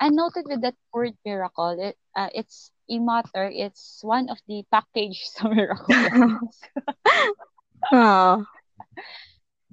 [0.00, 3.50] I noted with that word miracle, it uh, it's a matter.
[3.52, 5.96] It's one of the package sa miracle.
[7.92, 8.44] Oh.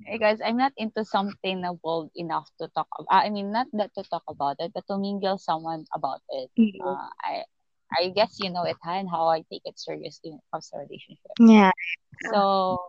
[0.06, 3.26] because I'm not into something na bold enough to talk about.
[3.26, 6.52] I mean, not that to talk about it, but to mingle someone about it.
[6.80, 7.44] Uh, I
[7.92, 10.70] I guess you know it, huh, and how I take it seriously when it comes
[10.70, 11.38] to relationship.
[11.40, 11.72] Yeah.
[12.32, 12.80] So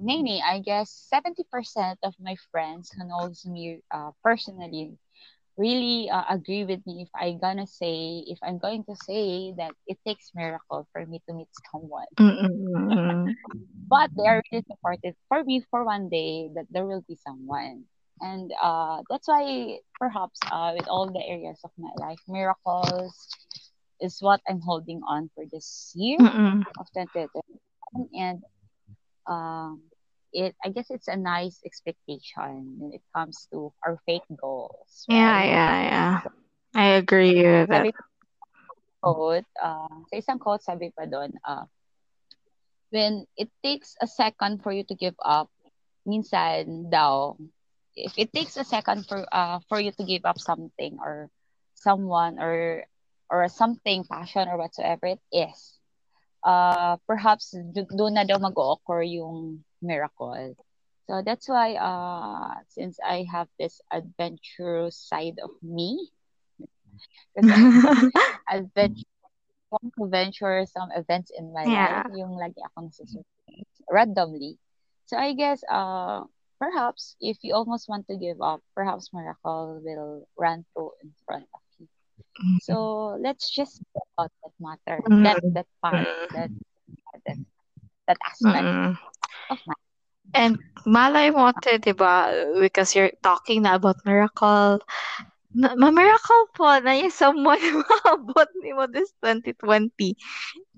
[0.00, 4.96] maybe I guess seventy percent of my friends who knows me uh, personally
[5.58, 9.74] really uh, agree with me if I gonna say if I'm going to say that
[9.86, 12.12] it takes miracle for me to meet someone.
[12.20, 13.34] Mm-mm.
[13.90, 17.84] but they are really supportive for me for one day that there will be someone
[18.20, 23.28] and uh, that's why perhaps uh, with all the areas of my life miracles
[24.00, 26.66] is what i'm holding on for this year Mm-mm.
[26.78, 28.42] of 2021 and
[29.26, 29.82] um,
[30.32, 35.42] it i guess it's a nice expectation when it comes to our faith goals Yeah,
[35.42, 36.20] right yeah, yeah.
[36.74, 37.88] I agree with that.
[39.02, 41.64] quote uh, sa isang quote sabi pa doon uh,
[42.90, 45.50] when it takes a second for you to give up,
[46.06, 47.36] minsan daw,
[47.96, 51.30] if it takes a second for uh for you to give up something or
[51.74, 52.84] someone or
[53.30, 55.77] or something passion or whatsoever it is,
[56.44, 60.54] uh perhaps do- doon na daw mag-occur yung miracle.
[61.08, 66.10] So that's why uh since I have this adventurous side of me,
[68.48, 69.04] adventure
[69.70, 71.88] want to venture some events in my Yeah.
[71.88, 73.26] life, yung lagi akong nasusunod
[73.90, 74.58] randomly.
[75.06, 76.24] So I guess, uh,
[76.58, 81.46] perhaps if you almost want to give up, perhaps miracle will run through in front
[81.54, 81.60] of
[82.58, 85.54] So let's just talk about that matter, that Mm.
[85.54, 86.26] that part, Mm.
[86.32, 86.50] that
[87.26, 87.38] that,
[88.06, 88.98] that aspect Mm-mm.
[89.50, 89.74] of my
[90.34, 90.54] And
[90.96, 92.12] malay mo te, di ba?
[92.60, 94.78] Because you're talking na about miracle.
[95.60, 100.14] Na, ma-miracle po na yung someone maabot ni mo this 2020.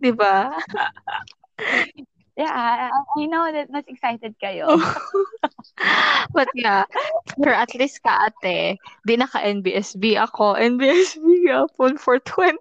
[0.03, 0.35] Di ba?
[2.41, 4.73] Yeah, I, I know that mas excited kayo.
[6.33, 6.89] But yeah,
[7.37, 10.57] for at least ka ate, di na ka NBSB ako.
[10.57, 12.57] NBSB yapon for 20.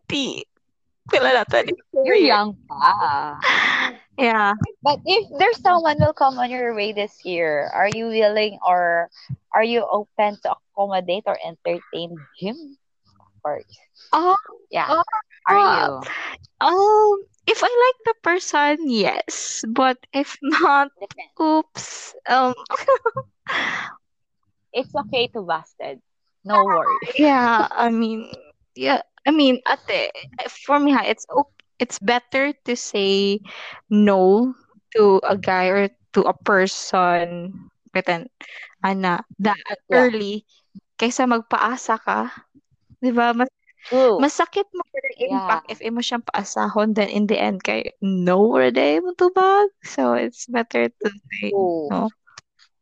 [1.07, 1.43] Pila na
[2.03, 3.39] You're young pa.
[4.19, 4.51] Yeah.
[4.83, 9.07] But if there's someone will come on your way this year, are you willing or
[9.55, 12.75] are you open to accommodate or entertain him?
[13.15, 13.75] Of course.
[14.11, 14.35] Oh,
[14.67, 14.91] Yeah.
[14.91, 15.07] Oh,
[15.47, 15.87] Are you?
[16.59, 17.15] um,
[17.49, 19.63] if I like the person, yes.
[19.67, 21.33] But if not, Depends.
[21.41, 22.15] oops.
[22.27, 22.53] Um
[24.73, 26.01] It's okay to busted.
[26.43, 26.99] No worries.
[27.17, 28.31] yeah, I mean,
[28.75, 30.11] yeah, I mean, ate,
[30.65, 31.25] for me, it's.
[31.79, 33.39] It's better to say
[33.89, 34.53] no
[34.95, 37.51] to a guy or to a person
[37.91, 38.29] pretend
[38.83, 39.59] ana that
[39.89, 40.05] Yeah.
[40.05, 40.45] early
[40.99, 42.31] kaysa magpaasa ka.
[43.01, 43.35] 'Di ba?
[43.35, 43.51] Mas
[43.87, 44.23] True.
[44.23, 45.73] masakit mo the impact Yeah.
[45.73, 49.69] if imo siyang paasahon then in the end kay no ra day mo tubag.
[49.83, 51.91] So it's better to say True.
[51.91, 52.09] no.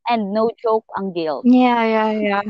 [0.09, 1.47] And no joke ang guilt.
[1.47, 2.41] Yeah, yeah, yeah.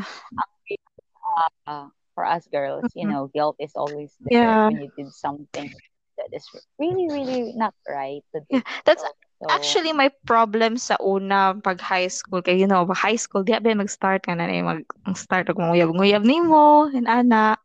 [1.67, 3.07] Uh, for us girls, you Mhm.
[3.07, 4.65] know, guilt is always there Yeah.
[4.65, 5.69] when you did something
[6.17, 6.47] that is
[6.79, 8.45] really, really not right to do.
[8.49, 9.09] Yeah, that's So,
[9.41, 13.55] so actually my problem sa una pag high school kay you know high school di
[13.59, 14.81] ba mag-start ka na na mag
[15.15, 17.55] start og nguyab-nguyab nimo and ana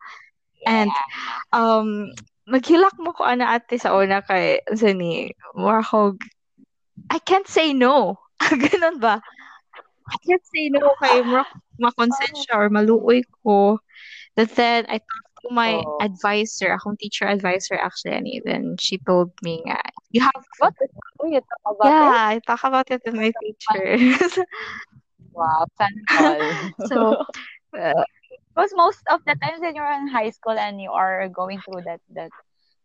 [0.66, 0.92] and
[1.52, 2.10] um
[2.48, 6.18] naghilak mo ko ana ate sa una kay sa ni Warhog
[7.10, 9.22] I can't say no ganun ba
[10.12, 11.22] I can't say no kay
[11.78, 13.78] ma-consent or maluoy ko
[14.36, 16.00] but then I talked to my Oh.
[16.00, 19.80] advisor akong teacher advisor actually and then she told me nga
[20.12, 20.74] you have What?
[21.20, 22.14] Oh, you talk about it?
[22.14, 23.96] yeah I talk about it with my teacher
[25.32, 25.66] Wow,
[26.14, 26.54] all.
[26.78, 27.16] so
[27.78, 28.04] uh,
[28.54, 31.82] Because most of the times when you're in high school and you are going through
[31.84, 32.32] that that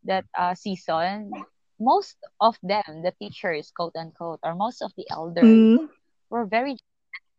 [0.05, 1.31] that uh, season,
[1.79, 5.89] most of them, the teachers, quote unquote, or most of the elders, mm,
[6.29, 6.75] were very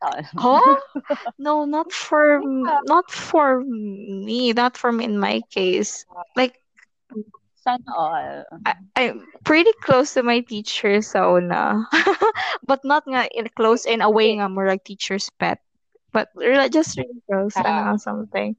[0.02, 0.22] gentle.
[0.38, 0.76] huh?
[1.38, 2.80] No, not for Yeah.
[2.84, 6.04] not for me, not for me in my case.
[6.36, 6.54] Like
[7.94, 8.44] all.
[8.66, 11.86] I, I'm pretty close to my teacher so una.
[12.66, 15.60] but not nga in close in a way nga more like teacher's pet.
[16.12, 17.48] But really, just really Yeah.
[17.64, 18.56] ano, something.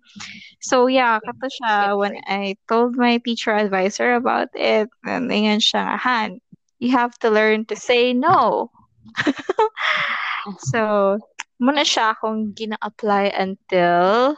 [0.62, 5.98] So yeah, kato siya when I told my teacher advisor about it, and ingan siya
[6.00, 6.40] Han,
[6.80, 8.70] you have to learn to say no.
[10.72, 11.18] so,
[11.58, 14.38] muna siya akong gina-apply until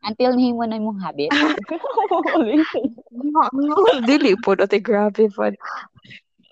[0.00, 1.28] Until nahimo na imong habit.
[4.08, 5.44] dili po dati grabe po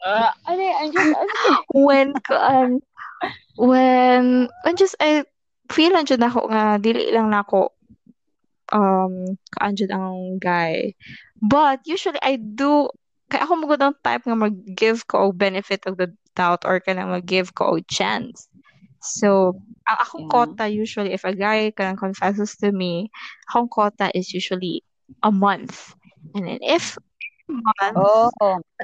[0.04, 1.56] uh, ano, I'm just asking.
[1.72, 2.80] when kaan
[3.58, 5.26] when when just I
[5.68, 7.74] feel jud ako nga dili lang nako
[8.70, 10.94] um kaan jud ang guy
[11.42, 12.88] but usually I do
[13.28, 17.04] kaya ako magud ang type nga mag-give ko og benefit of the doubt or kana
[17.04, 18.46] mag-give ko og chance
[19.02, 19.58] so
[19.90, 20.32] ang akong Yeah.
[20.32, 23.10] quota usually if a guy kanang confesses to me
[23.50, 24.86] akong quota is usually
[25.26, 25.92] a month
[26.38, 26.96] and then if
[27.50, 28.30] month Oh,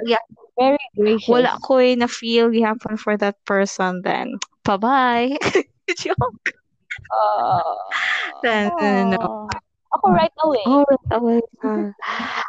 [0.03, 0.23] Yeah.
[0.59, 1.29] very gracious.
[1.31, 4.35] wala ko eh na feel gihapon for that person then
[4.65, 5.39] bye-bye.
[5.99, 6.55] Joke
[7.13, 7.79] Oh,
[8.43, 8.73] then
[9.11, 9.49] no oh.
[9.95, 10.63] Ako right away.
[10.67, 11.41] oh right away.
[11.63, 11.93] Ka.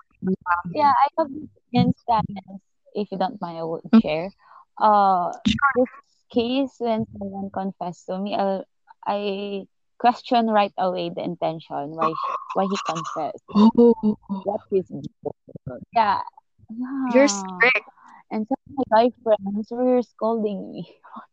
[0.74, 1.30] Yeah, I have
[1.74, 2.62] instance,
[2.94, 4.30] if you don't mind, I would share.
[4.78, 5.32] Uh,
[5.76, 5.90] this
[6.32, 8.62] case when someone confessed to me, I,
[9.06, 9.66] I
[9.98, 14.18] question right away the intention why sh- why he confessed, oh.
[14.28, 14.92] What his
[15.96, 16.22] yeah,
[17.12, 17.88] you're strict
[18.32, 20.88] And some of my guy friends were scolding me.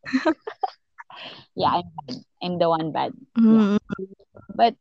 [1.57, 2.17] yeah, I'm bad.
[2.43, 3.13] I'm the one bad.
[3.37, 3.79] mm
[4.55, 4.75] But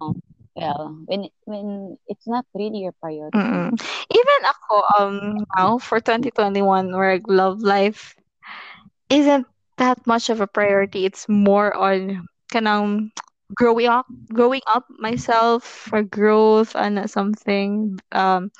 [0.00, 0.20] um,
[0.56, 3.74] well, when when it's not really your priority, Mm-mm.
[4.08, 5.16] even ako um
[5.56, 8.14] now for 2021 where I love life
[9.10, 9.46] isn't
[9.78, 13.10] that much of a priority it's more on kanang
[13.54, 18.50] growing up growing up myself for growth and something um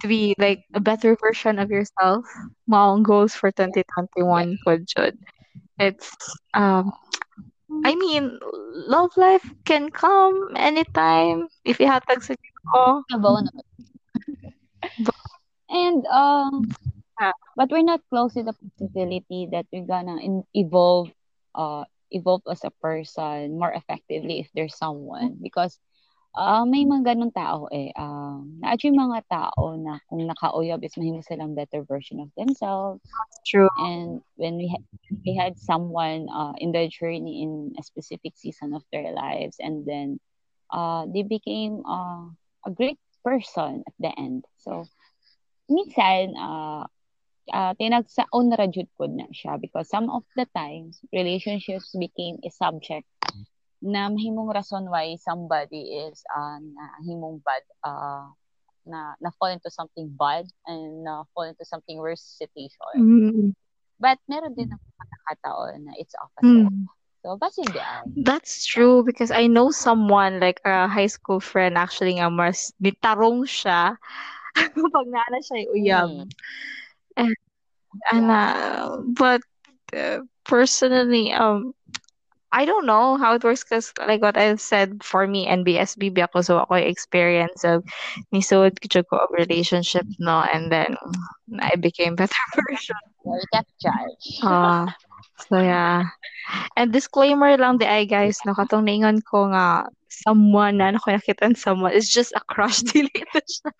[0.00, 2.24] to be like a better version of yourself
[2.72, 5.14] ang goals for 2021 po jud
[5.78, 6.12] it's
[6.54, 6.92] um
[7.84, 8.38] I mean
[8.88, 12.34] love life can come anytime if you have sa
[12.72, 13.50] ko Kabaw na.
[15.70, 16.74] And um,
[17.20, 17.32] Yeah.
[17.56, 21.10] but we're not close to the possibility that we're gonna in- evolve,
[21.54, 25.78] uh, evolve as a person more effectively if there's someone because
[26.36, 27.92] uh, may mga ganun tao eh.
[27.96, 33.00] Um, uh, yung mga tao na kung nakauyab is mahimo silang better version of themselves.
[33.46, 34.86] true And when we ha-
[35.24, 39.86] we had someone uh, in their journey in a specific season of their lives, and
[39.86, 40.20] then
[40.70, 42.28] uh, they became uh,
[42.66, 44.44] a great person at the end.
[44.60, 44.84] So
[45.68, 46.84] minsan uh,
[47.52, 52.50] uh, tinagsaon ra jud pod na siya because some of the times relationships became a
[52.52, 53.08] subject
[53.78, 58.26] na mahimong rason why somebody is uh, na himong bad uh,
[58.88, 62.98] na na fall into something bad and na fall into something worse situation.
[62.98, 63.48] Mm.
[63.98, 66.70] But meron din ng mga nakataon na it's opposite.
[66.70, 66.86] Mm.
[67.18, 68.06] So, basin di ay.
[68.22, 73.42] That's true because I know someone like a high school friend actually nga mas nitarong
[73.42, 73.98] siya
[74.94, 76.10] Pag naana siya uyab.
[76.10, 76.28] Mm.
[77.18, 77.36] And,
[78.10, 78.40] ana,
[79.14, 79.42] but
[79.94, 81.74] uh, personally, um,
[82.52, 86.40] I don't know how it works because like what I've said for me NBSB ako
[86.40, 87.84] so ako experience of
[88.32, 90.96] nisod ko of relationship no and then
[91.60, 92.96] I became better version.
[93.24, 94.24] Well, can't judge.
[94.42, 94.88] Uh,
[95.48, 96.08] so yeah.
[96.76, 101.52] And disclaimer lang di ay guys no katong ningon ko nga someone na ako nakita
[101.52, 103.70] someone is just a crush dili ito siya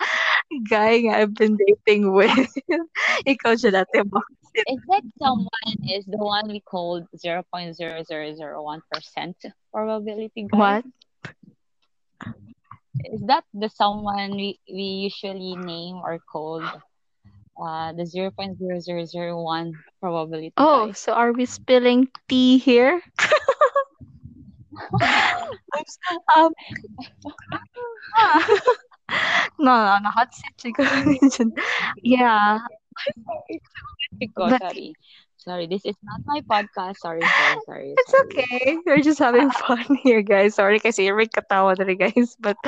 [0.68, 2.52] guy nga I've been dating with.
[3.32, 4.20] Ikaw siya dati ba?
[4.66, 9.34] Is that someone is the one we called 0.0001%
[9.72, 10.46] probability?
[10.50, 10.84] What?
[13.04, 20.92] Is that the someone we, we usually name or called uh, the 0.0001 probability Oh,
[20.92, 23.00] so are we spilling tea here?
[26.36, 26.52] um,
[29.58, 30.90] no, no, no, hot seat siguro.
[32.02, 32.58] yeah.
[34.18, 34.92] Because, But- sorry.
[35.38, 36.98] Sorry, this is not my podcast.
[36.98, 37.94] Sorry, sorry, sorry.
[37.96, 38.26] It's sorry.
[38.26, 38.78] okay.
[38.84, 40.58] We're just having fun here, guys.
[40.58, 42.34] Sorry kasi may katawa na rin, guys.
[42.42, 42.58] But,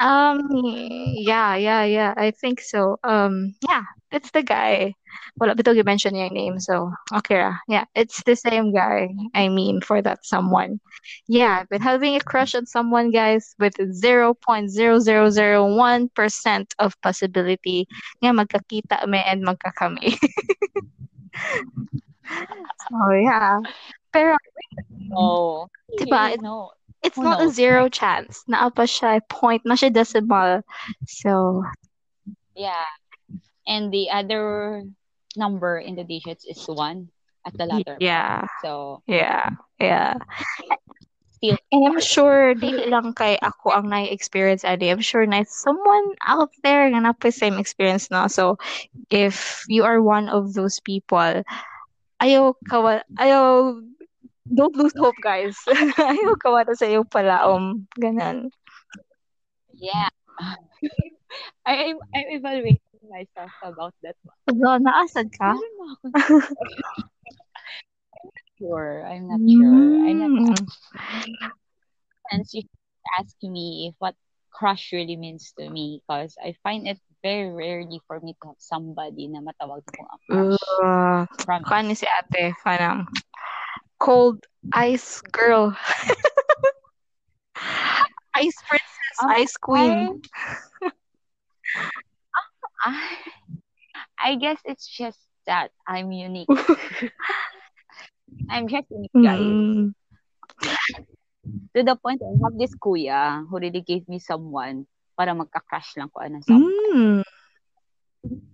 [0.00, 2.14] um, yeah, yeah, yeah.
[2.16, 2.98] I think so.
[3.04, 3.82] Um, yeah,
[4.12, 4.94] it's the guy.
[5.40, 6.60] Wala, you mentioned your name.
[6.60, 7.40] So, okay.
[7.40, 7.58] ah.
[7.68, 9.08] Yeah, it's the same guy.
[9.34, 10.80] I mean, for that someone.
[11.28, 17.88] Yeah, I've been having a crush on someone, guys, with 0.0001% of possibility
[18.22, 20.16] nga magkakita me and magkakami.
[22.88, 23.60] so, yeah.
[24.12, 24.36] Pero,
[25.08, 25.68] No.
[25.98, 26.36] Diba?
[26.42, 26.72] No.
[27.06, 28.42] It's Who not a zero chance.
[28.50, 30.62] Naa pa siya, point na siya decimal.
[31.06, 31.62] So,
[32.56, 32.86] Yeah.
[33.66, 34.82] And the other
[35.36, 37.10] number in the digits is one
[37.46, 37.98] at the latter.
[37.98, 38.02] part.
[38.02, 39.50] yeah, So, yeah,
[39.80, 40.14] yeah.
[41.36, 44.90] still, And I'm sure, dili lang kay ako ang na-experience ani.
[44.90, 48.26] I'm sure na someone out there nga na same experience no.
[48.28, 48.56] So,
[49.10, 51.44] if you are one of those people,
[52.22, 53.78] ayaw kawa, ayaw,
[54.52, 55.56] don't lose hope, guys.
[55.98, 57.86] ayaw kawala sa iyo palaom.
[57.98, 58.50] Ganan.
[59.76, 60.08] yeah.
[61.66, 62.80] I, I'm, I'm evaluating
[63.10, 64.38] myself about that one.
[64.46, 65.52] So, naasad ka?
[65.52, 65.86] Ba ako?
[68.58, 69.04] sure.
[69.06, 69.86] I'm not sure.
[70.06, 70.64] I'm not Mm.
[72.30, 72.62] since you
[73.18, 74.14] ask me if what
[74.50, 78.60] crush really means to me because I find it very rarely for me to have
[78.60, 80.62] somebody na matawag kong a crush.
[80.80, 81.68] Uh, Promise.
[81.68, 83.06] Kani si ate, parang
[83.98, 85.76] cold ice girl.
[88.34, 90.20] ice princess, Ah, ice queen.
[92.84, 93.16] I,
[94.20, 96.48] I guess it's just that I'm unique.
[98.50, 99.40] I'm just unique, guys.
[99.40, 99.94] Mm.
[101.74, 104.86] To the point I have this kuya who really gave me someone
[105.16, 106.72] para magka-crush lang ko ano someone.
[106.92, 107.22] Mm.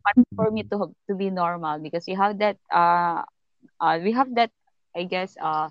[0.02, 3.22] But for me to to be normal because we have that uh,
[3.78, 4.50] uh we have that
[4.96, 5.68] I guess uh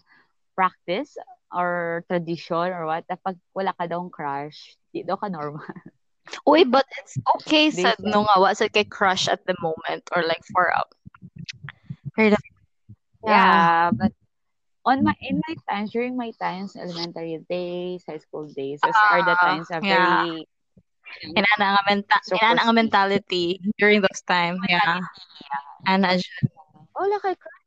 [0.55, 1.17] practice
[1.51, 5.63] or tradition or what na pag wala ka daw crush di daw ka normal.
[6.47, 10.23] Uy, but it's okay sa no nga, wa sa kay crush at the moment or
[10.23, 10.69] like for
[12.15, 12.49] heard of-
[13.21, 14.13] Yeah, but
[14.85, 19.21] on my in my times during my times elementary days, high school days, those are
[19.21, 20.21] the Ah, times are yeah.
[20.25, 20.47] very
[21.21, 24.57] Inana nga menta- So inana nga mentality during those time.
[24.65, 25.05] Yeah.
[25.85, 26.37] Ana siya.
[26.97, 27.60] oh wala kay crush.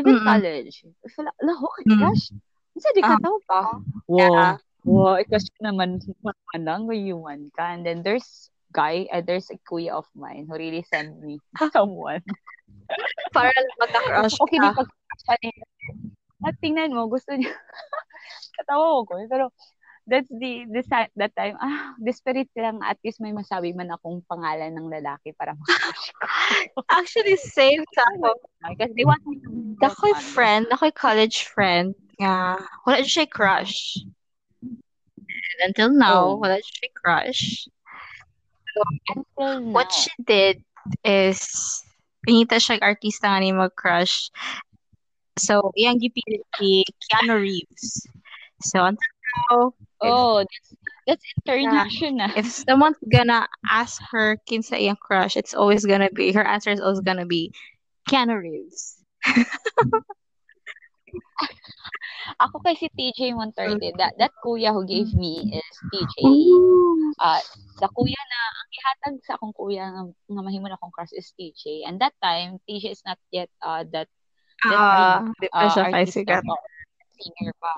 [0.00, 0.24] Even Mm-mm.
[0.24, 0.76] college.
[1.04, 1.98] If wala, laho kay Mm.
[2.00, 2.24] crush.
[2.72, 3.20] Unsa di ka Ah.
[3.20, 3.60] daw pa?
[4.08, 4.56] Yeah.
[4.88, 6.00] Wow, ikaw naman
[6.56, 7.76] manang human ka.
[7.76, 11.36] And then there's guy, uh, there's a kuya of mine who really sent me
[11.76, 12.24] someone.
[13.36, 14.80] Para lang magka-crush Okay, di ka.
[14.80, 14.88] pag
[16.40, 17.52] at tingnan mo, gusto niya.
[18.56, 19.20] Katawa ko.
[19.28, 19.52] Pero
[20.10, 24.26] that's the, the sa- that time, ah, desperate lang at least may masabi man akong
[24.26, 26.26] pangalan ng lalaki para makakash ko.
[26.98, 28.34] Actually, same sa ako.
[28.74, 30.18] Because they want me to ano.
[30.34, 34.02] friend, dako'y college friend nga wala siya crush.
[35.30, 36.42] And until now, Oh.
[36.42, 37.70] wala siya crush.
[39.14, 39.72] Until now.
[39.72, 40.66] What she did
[41.06, 41.40] is
[42.26, 44.28] pinita siya artista nga ni mag-crush.
[45.38, 48.04] So, iyang gipilit si Keanu Reeves.
[48.60, 49.14] So, until
[50.02, 50.74] oh, that's,
[51.06, 52.30] that's international.
[52.36, 56.80] if someone's gonna ask her kinsa iyang crush, it's always gonna be, her answer is
[56.80, 57.52] always gonna be
[58.08, 58.96] Keanu Reeves.
[62.40, 66.16] Ako kay si TJ Monterde, that, that kuya who gave me is TJ.
[67.20, 67.40] Uh,
[67.80, 71.32] the kuya na, ang ihatag sa akong kuya nga, nga mahimo na akong crush is
[71.36, 71.84] TJ.
[71.88, 74.08] And that time, TJ is not yet uh, that
[74.64, 75.48] that Ah, uh, kay
[75.94, 76.20] artist
[77.20, 77.72] singer pa.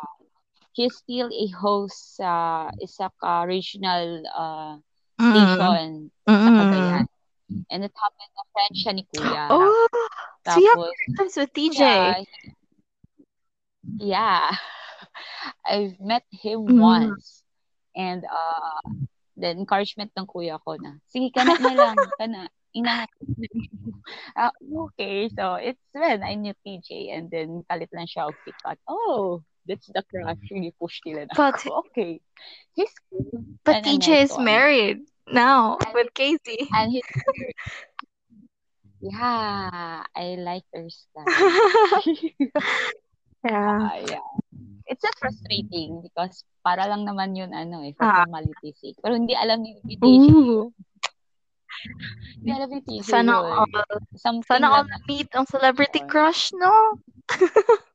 [0.72, 4.74] He's still a host sa isa ka regional uh,
[5.20, 7.06] station sa Cagayan.
[7.68, 9.44] And it happened na friend siya ni Kuya.
[9.52, 9.86] Oh,
[10.48, 10.76] so yeah,
[11.20, 11.80] times with TJ.
[11.80, 12.24] Yeah,
[14.00, 14.56] yeah.
[15.68, 16.80] I've met him mm.
[16.80, 17.44] once.
[17.92, 18.80] And uh,
[19.36, 22.48] the encouragement ng kuya ko na, sige, kana na lang, kana.
[22.72, 23.04] Ina,
[24.40, 24.48] uh,
[24.88, 28.80] okay, so it's when I knew TJ and then kalit lang siya pick out.
[28.88, 30.38] Oh, that's the crush.
[30.50, 31.86] Really push nila na but, ako.
[31.90, 32.20] Okay.
[32.74, 33.44] He's cool.
[33.64, 34.44] But and TJ is one.
[34.44, 36.68] married now and, with Casey.
[36.74, 37.06] And he's
[39.02, 41.26] Yeah, I like her style.
[43.42, 43.90] yeah.
[43.90, 44.26] Uh, yeah.
[44.86, 48.22] It's a frustrating because para lang naman yun ano eh, for ah.
[48.22, 48.94] formality sake.
[49.02, 50.06] Pero hindi alam ni TJ.
[52.38, 53.50] Hindi alam ni TJ Sana yun.
[53.50, 53.74] all,
[54.14, 56.70] Something sana all meet ang celebrity crush, no?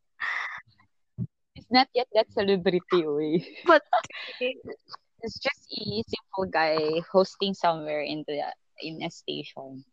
[1.72, 3.58] not yet that celebrity.
[3.66, 3.84] But
[4.40, 8.44] it's just a simple guy hosting somewhere in the
[8.82, 9.84] in a station.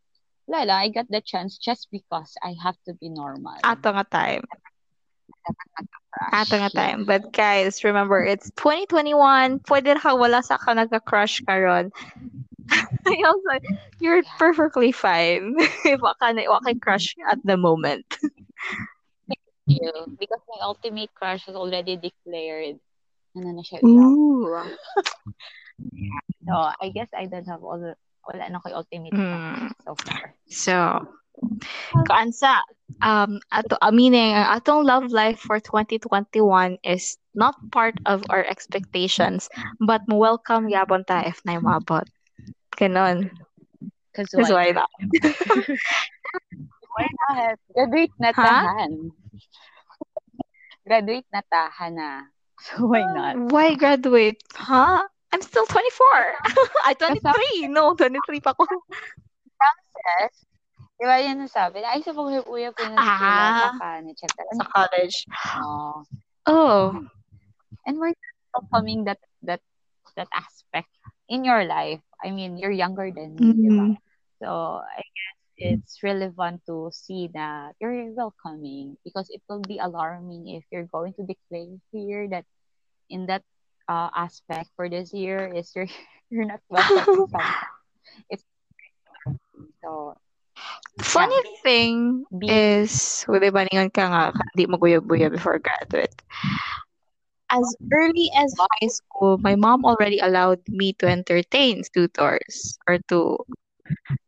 [0.47, 3.57] Lala, I got the chance just because I have to be normal.
[3.65, 4.45] Ato nga time.
[6.31, 7.05] Ato nga time.
[7.05, 9.65] But guys, remember, it's 2021.
[9.65, 11.89] Pwede ka wala sa ka nagka-crush ka ron.
[13.09, 13.57] I also,
[13.99, 15.57] you're perfectly fine.
[15.85, 18.05] If waka na, waka crush at the moment.
[19.65, 19.91] You.
[20.19, 22.77] Because my ultimate crush was already declared.
[23.35, 23.81] Ano na siya?
[23.83, 24.45] Ooh.
[26.45, 29.73] so, I guess I don't have all the, wala na ko ultimate mm.
[29.83, 30.37] so far.
[30.47, 30.75] So,
[32.07, 32.61] kaansa,
[33.01, 39.49] um, ato, meaning, atong love life for 2021 is not part of our expectations,
[39.81, 42.07] but welcome yabon ta if na mabot.
[42.77, 43.33] Ganon.
[44.13, 44.89] Because why, why not?
[46.95, 47.59] why not?
[47.75, 49.11] Graduate na tahan.
[50.85, 52.11] Graduate na tahan na.
[52.65, 53.51] So why not?
[53.51, 54.39] Why graduate?
[54.55, 55.03] Huh?
[55.35, 55.75] I'm still 24.
[56.87, 57.67] I 23.
[57.67, 58.63] No, 23 pa ko.
[59.59, 60.47] Frances,
[60.95, 61.83] di ba yan nasabi?
[61.83, 63.75] Ay, sa pag-uya po na ah,
[64.55, 65.27] sa college.
[65.59, 66.07] Oh.
[66.47, 66.95] Oh.
[67.83, 68.15] And we're
[68.55, 69.59] welcoming that that
[70.15, 70.87] that aspect
[71.27, 71.99] in your life.
[72.23, 73.91] I mean, you're younger than me, mm-hmm.
[74.39, 80.47] So I guess it's relevant to see that you're welcoming because it will be alarming
[80.49, 82.45] if you're going to declare here that
[83.09, 83.43] in that
[83.87, 85.87] uh, aspect for this year is you're
[86.29, 87.27] you're not welcome.
[88.29, 88.43] it's
[89.83, 90.15] so
[91.01, 91.59] Funny yeah.
[91.63, 94.23] thing Be- is, wala ba ka nga,
[94.55, 96.15] di maguyab-buya before graduate
[97.51, 103.37] as early as high school, my mom already allowed me to entertain tutors or to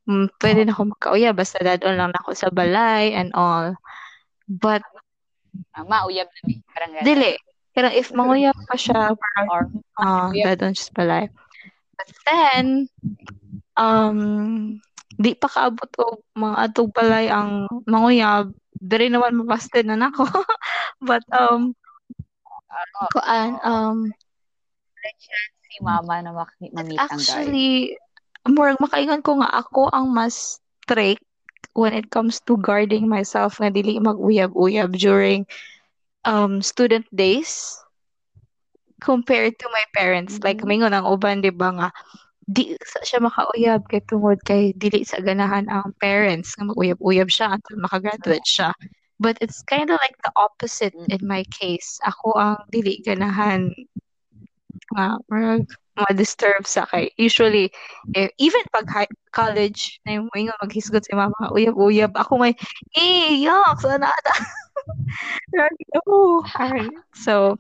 [0.08, 3.76] um, pwede na ako magkauya basta dadon lang ako sa balay and all.
[4.48, 4.84] But
[5.76, 6.40] uh, mauyab na
[6.74, 7.06] parang ganun.
[7.06, 7.34] Dili.
[7.78, 9.64] Pero if manguyab pa siya, parang or
[10.02, 11.24] uh, dadon siya sa balay.
[11.98, 12.66] But then,
[13.78, 14.20] um,
[15.18, 18.54] di pa kaabot og mga atog balay ang manguyab.
[18.78, 20.26] Diri naman mapaste na nako.
[21.10, 21.74] But um,
[23.14, 23.98] Kuan, um,
[25.68, 27.98] si mama na mak- mamit ang Actually,
[28.54, 31.24] murag makaingon ko nga ako ang mas strict
[31.78, 35.46] when it comes to guarding myself nga dili mag-uyab-uyab during
[36.26, 37.78] um student days
[39.04, 40.38] compared to my parents.
[40.38, 40.46] Mm-hmm.
[40.48, 41.90] Like mingon ang uban di ba nga
[42.48, 47.60] di sa siya makauyab kay tungod kay dili sa ganahan ang parents nga mag-uyab-uyab siya
[47.60, 48.72] until makagraduate siya.
[49.18, 51.10] But it's kind of like the opposite mm.
[51.10, 51.98] in my case.
[52.06, 53.74] Ako ang dili ganahan
[54.94, 55.60] nga uh,
[55.98, 57.10] ma-disturb sa kay.
[57.18, 57.74] Usually,
[58.14, 62.54] eh, even pag high, college, na yung mga maghisgot sa mama, uyab-uyab, ako may,
[62.98, 64.12] eh, yuck, sana na.
[66.10, 66.42] oh,
[67.14, 67.58] So,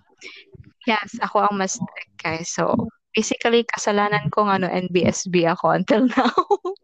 [0.85, 2.41] yes, ako ang mas strict kay.
[2.45, 6.33] So, basically, kasalanan ko ng ano, NBSB ako until now.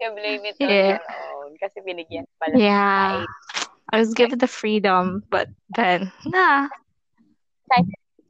[0.00, 0.96] you blame it on yeah.
[0.96, 1.02] your
[1.42, 2.54] own kasi binigyan pala.
[2.54, 3.26] Yeah.
[3.88, 6.68] I was given the freedom, but then, nah.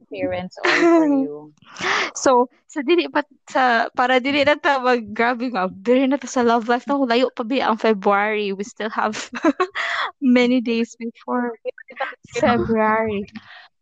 [0.09, 1.37] Parents all for you.
[2.17, 6.25] So, sa dili pa sa para dili na ta mag grabe nga dili na ta
[6.25, 6.89] sa love life.
[6.89, 8.51] Na layo pa bi ang February?
[8.51, 9.29] We still have
[10.21, 11.53] many days before
[12.41, 13.29] February.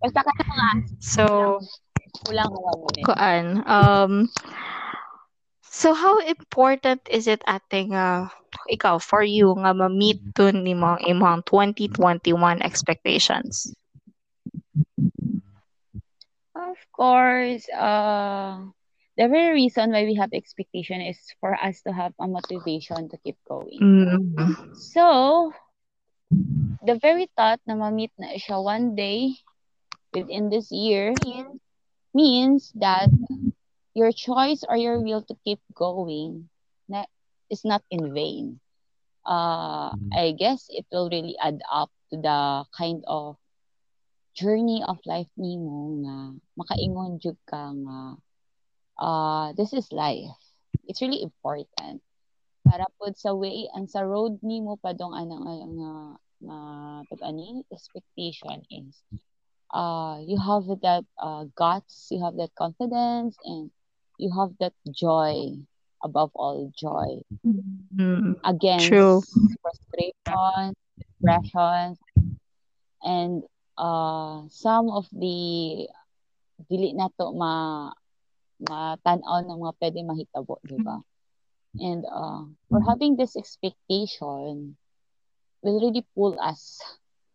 [0.04, 0.68] Basta ka mga
[1.00, 1.26] so
[2.28, 2.52] kulang
[3.06, 4.14] kuan um
[5.78, 8.34] So how important is it ating uh,
[8.66, 12.34] ikaw for you nga ma-meet dun ni mga imong 2021
[12.66, 13.70] expectations?
[16.68, 18.60] Of course, uh,
[19.16, 23.18] the very reason why we have expectation is for us to have a motivation to
[23.24, 23.80] keep going.
[23.80, 24.74] Mm-hmm.
[24.76, 25.54] So,
[26.84, 29.40] the very thought na ma-meet na siya one day
[30.12, 31.16] within this year
[32.14, 33.10] means that
[33.96, 36.50] your choice or your will to keep going
[36.92, 37.08] na,
[37.50, 38.60] is not in vain.
[39.24, 43.40] Uh, I guess it will really add up to the kind of
[44.38, 46.16] journey of life nimo nga
[46.60, 47.98] makaingon jud ka nga
[49.02, 50.38] uh, this is life.
[50.88, 52.02] It's really important
[52.68, 55.92] para pud sa way and sa road nimo padong ana nga nga
[56.46, 56.58] nga
[57.10, 58.96] pag-ani expectation is
[59.74, 63.72] uh you have that uh, guts, you have that confidence and
[64.20, 65.56] you have that joy
[66.04, 67.24] above all joy
[67.98, 69.22] Mm, against true.
[69.62, 71.98] frustration, depression
[73.04, 73.44] and
[73.78, 75.86] uh some of the
[76.68, 77.88] dili na to ma
[78.58, 80.98] matan-aw ng mga pwede mahitabo, di ba?
[81.78, 84.74] And uh, for having this expectation
[85.62, 86.82] will really pull us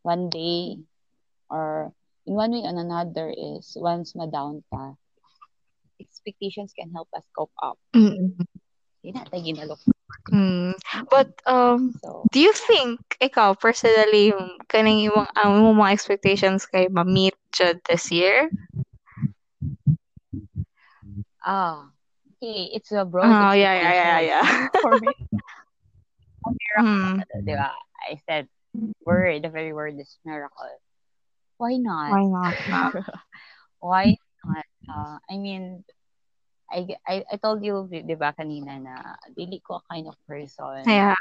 [0.02, 0.82] one day
[1.46, 1.94] or
[2.26, 4.98] in one way or another is once ma-down pa,
[6.00, 7.78] expectations can help us cope up.
[7.94, 8.34] Mm.
[9.02, 9.80] Hindi na tayo ginalok.
[10.32, 10.74] Mm.
[11.10, 14.32] But um So, do you think ikaw personally
[14.70, 18.48] kaning imong ang imong mga expectations kay ma-meet jud this year?
[21.44, 21.90] ah,
[22.36, 24.68] okay, it's a broad Oh, yeah, yeah, yeah, yeah.
[24.80, 25.14] For me,
[26.78, 27.22] Mm.
[27.44, 27.70] di ba?
[28.08, 28.48] I said,
[29.04, 30.68] word, the very word is miracle.
[31.58, 32.12] Why not?
[32.12, 32.54] Why not?
[32.68, 32.92] not?
[33.80, 34.66] Why not?
[34.88, 35.84] Uh, I mean,
[36.72, 38.96] I, I, I told you, di ba, kanina na
[39.36, 41.14] dili ko a kind of person Yeah.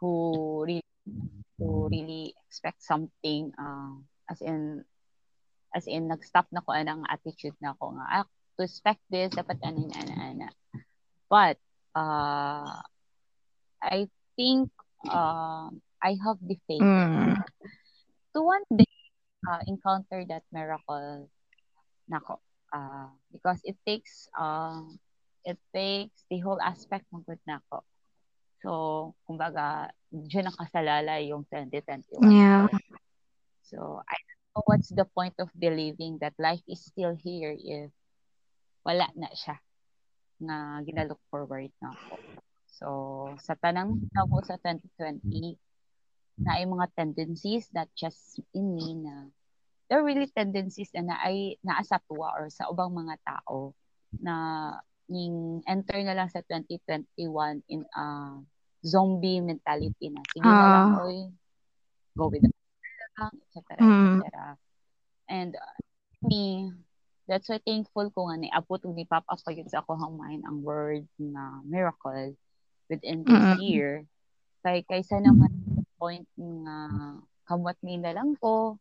[0.00, 0.84] who really,
[1.58, 3.96] who really expect something, uh,
[4.30, 4.84] as in,
[5.74, 8.26] as in, nag-stop na ko anang attitude na ko nga, ah,
[8.56, 10.48] to expect this, dapat ano, ana, ana.
[11.30, 11.56] But,
[11.96, 12.82] uh,
[13.82, 14.70] I think,
[15.08, 15.70] uh,
[16.02, 17.34] I have the faith Mm.
[18.34, 18.90] to one day
[19.48, 21.28] uh, encounter that miracle
[22.10, 22.40] nako
[22.74, 24.82] uh, because it takes uh,
[25.46, 27.86] it takes the whole aspect ng good nako
[28.58, 28.70] so
[29.28, 32.66] kumbaga diyan nakasalala yung 2021 Yeah.
[32.66, 32.76] ko.
[33.62, 37.94] so I don't know what's the point of believing that life is still here if
[38.82, 39.56] wala na siya
[40.42, 42.14] nga ginalook forward na ako
[42.74, 42.88] so
[43.38, 45.54] sa tanang nabo sa 2020
[46.42, 49.30] na ay mga tendencies not just in me na
[49.88, 53.72] there are really tendencies na, na ay naa sa tuwa or sa ubang mga tao
[54.16, 54.34] na
[55.04, 57.12] ning enter na lang sa 2021
[57.68, 58.04] in a
[58.80, 61.04] zombie mentality na sige na lang Ah.
[61.04, 61.28] oy
[62.16, 62.50] go with the
[63.20, 64.20] lang etc Mm.
[64.24, 64.56] etc
[65.28, 65.76] and uh,
[66.24, 66.72] me
[67.28, 70.44] that's why thankful ko nga ni abot ug ni up pa gyud sa akong mind
[70.44, 72.32] ang word na miracle
[72.88, 73.60] within this Mm.
[73.60, 73.92] year
[74.64, 75.52] kay kaysa naman
[76.00, 76.76] point nga
[77.44, 78.80] kamot ni na lang ko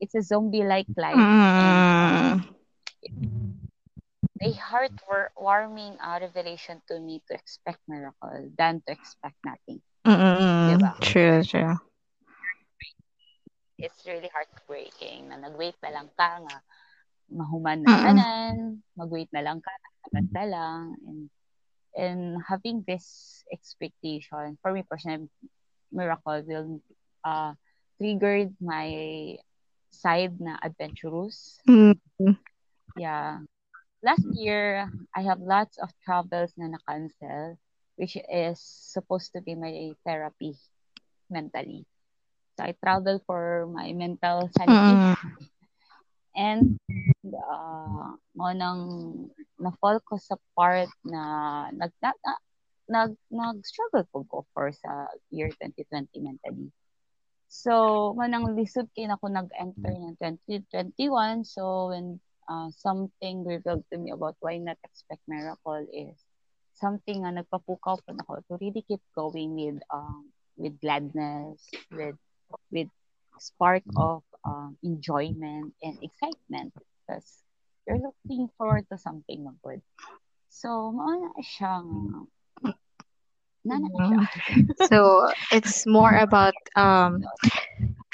[0.00, 1.26] it's a zombie like life
[1.62, 2.40] Mm.
[4.42, 10.66] a heartwarming uh, revelation to me to expect miracle than to expect nothing Mm.
[10.66, 10.94] Diba?
[11.00, 11.76] True, true.
[13.78, 16.56] it's really heartbreaking na nag-wait na lang ka nga
[17.30, 18.02] mahuman na Mm-mm.
[18.02, 19.72] tanan mag-wait na lang ka
[20.04, 21.20] sabat na lang and
[21.96, 25.28] and having this expectation for me personally
[25.92, 26.80] miracle will
[27.24, 27.52] uh
[27.98, 28.88] triggered my
[29.96, 31.92] side na adventurous Mm.
[32.96, 33.38] yeah
[34.02, 37.58] last year I have lots of travels na na-cancel
[37.96, 40.54] which is supposed to be my therapy
[41.30, 41.84] mentally
[42.56, 45.46] so I travel for my mental sanity Mm.
[46.36, 46.78] and
[47.26, 48.80] uh, mo nang
[49.58, 51.22] na-fall ko sa part na
[51.72, 52.42] nag na, na-
[52.88, 56.70] nag nag-struggle po ko for sa year 2020 mentally.
[57.46, 61.46] So, manang lisod kay ako nag-enter ng 2021.
[61.46, 62.18] So, when
[62.50, 66.18] uh, something revealed to me about why not expect miracle is
[66.76, 70.28] something nga nagpapukaw po ako to really keep going with um
[70.60, 72.16] with gladness, with
[72.72, 72.88] with
[73.38, 77.44] spark of um, enjoyment and excitement because
[77.86, 79.80] you're looking forward to something na good.
[80.48, 82.35] So, mao na siyang na na siya.
[84.88, 87.22] So it's more about um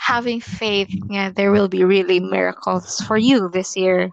[0.01, 4.11] having faith yeah there will be really miracles for you this year.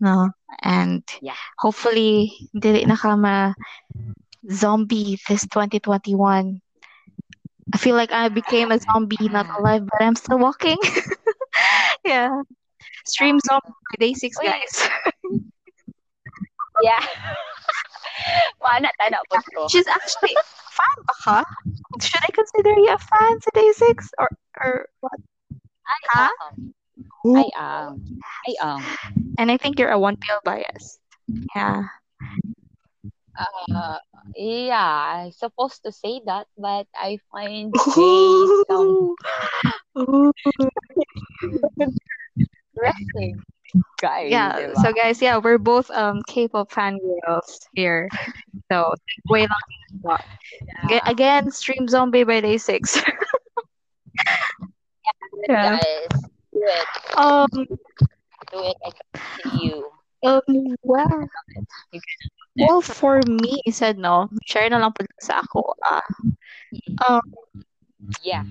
[0.00, 0.30] No.
[0.62, 1.36] And Yeah.
[1.58, 3.54] hopefully dili na ka ma
[4.50, 6.60] zombie this 2021.
[7.72, 10.78] I feel like I became a zombie, not alive, but I'm still walking.
[12.04, 12.42] yeah.
[13.04, 14.44] Stream zombie by DAY6, Uy.
[14.44, 14.88] guys.
[16.82, 17.00] Yeah.
[18.62, 19.68] Mana tana po ko.
[19.68, 20.34] She's actually
[20.72, 21.38] fan ba ka?
[22.00, 24.10] Should I consider you a fan sa DAY6?
[24.18, 24.28] Or,
[24.60, 25.18] or what?
[25.86, 26.28] I Ha?
[26.48, 26.74] am.
[27.36, 27.92] I am.
[28.46, 28.80] I am.
[29.38, 30.98] And I think you're a Wonpil bias.
[31.54, 31.88] Yeah.
[33.34, 33.98] Uh,
[34.36, 39.14] yeah, I'm supposed to say that, but I find Jae some
[42.74, 43.42] wrestling
[44.00, 44.26] guy.
[44.26, 44.74] Yeah, diba?
[44.82, 48.08] so guys, yeah, we're both um K-pop fangirls here.
[48.70, 48.94] So
[49.28, 50.18] way long
[50.88, 51.00] yeah.
[51.06, 53.02] again, stream Zombie by DAY6.
[55.48, 55.82] yeah, guys,
[56.52, 56.86] do it.
[57.16, 58.76] Um, do it.
[58.84, 59.22] I can
[59.52, 59.90] see you.
[60.24, 61.28] Um, well,
[62.56, 64.28] well, for me, said no.
[64.46, 65.74] Share na lang po sa ako.
[65.84, 66.00] Uh,
[67.08, 67.20] um,
[68.22, 68.44] yeah.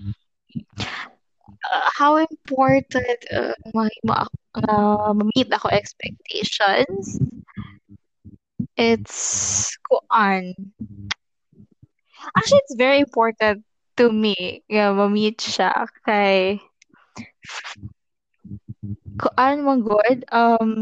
[0.53, 3.89] Uh, how important uh, ma,
[4.55, 7.19] uh, meet ako expectations?
[8.77, 10.53] It's kuan.
[12.37, 13.65] Actually, it's very important
[13.97, 16.57] to me yeah, ma-meet siya kay
[19.21, 20.81] kuan man good um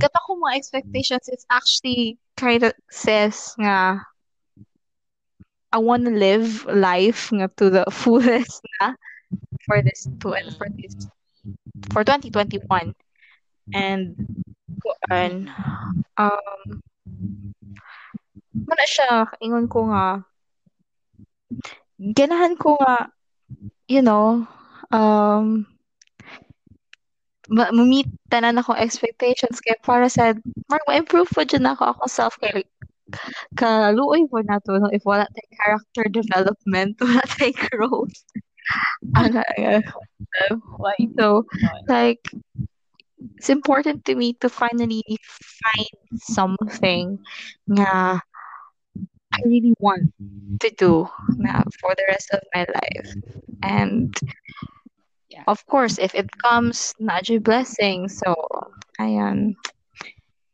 [0.00, 4.00] kata ko mga expectations it's actually kind of says nga
[5.74, 8.96] I want to live life nga to the fullest na
[9.68, 10.96] for this to and for this
[11.92, 12.94] for 2021
[13.74, 14.16] and
[16.16, 16.82] um
[18.54, 19.28] Muna siya.
[19.44, 20.24] Ingon ko nga.
[21.98, 23.10] Ganahan ko nga
[23.90, 24.48] you know
[24.94, 25.68] um
[27.50, 29.60] ma-meet tanan ako expectations.
[29.60, 30.32] Kay para sa
[30.70, 32.64] mar ma-improve po dyan ako ako self kay
[33.58, 34.88] kaluoy po na to no?
[34.90, 38.16] If wala tay character development wala tay growth
[39.16, 39.42] ano
[41.18, 41.44] so
[41.88, 42.22] like
[43.36, 45.04] it's important to me to finally
[45.64, 47.18] find something
[47.70, 48.20] nga
[49.34, 50.14] I really want
[50.60, 53.10] to do na for the rest of my life.
[53.62, 54.14] And
[55.28, 55.42] yeah.
[55.48, 58.06] of course, if it comes, naji blessing.
[58.06, 58.34] So,
[59.00, 59.58] ayan.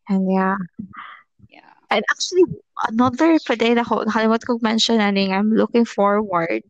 [0.09, 0.57] And yeah.
[1.91, 2.45] And actually,
[2.89, 6.63] another today na ko, nakalimutan kong mention I'm looking forward.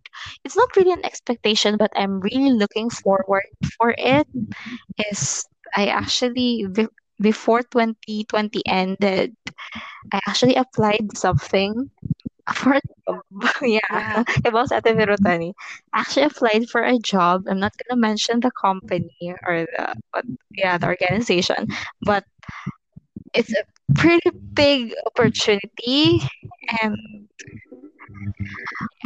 [0.45, 3.47] It's not really an expectation, but I'm really looking forward
[3.77, 4.27] for it.
[5.11, 5.45] Is
[5.77, 6.67] I actually
[7.21, 9.37] before 2020 ended,
[10.13, 11.91] I actually applied something
[12.55, 12.81] for
[13.63, 14.25] yeah, yeah.
[14.47, 15.53] about sa Ate Virutani.
[15.95, 17.45] Actually applied for a job.
[17.49, 19.13] I'm not gonna mention the company
[19.47, 21.69] or the but yeah, the organization,
[22.03, 22.25] but
[23.35, 23.65] it's a
[23.95, 26.21] pretty big opportunity
[26.83, 26.97] and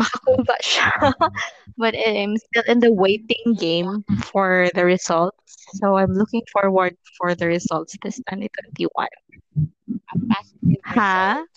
[0.00, 0.90] makakuha siya.
[1.80, 5.36] but I'm still in the waiting game for the results.
[5.80, 8.88] So I'm looking forward for the results this 2021.
[8.96, 10.94] A positive ha?
[10.94, 11.54] result.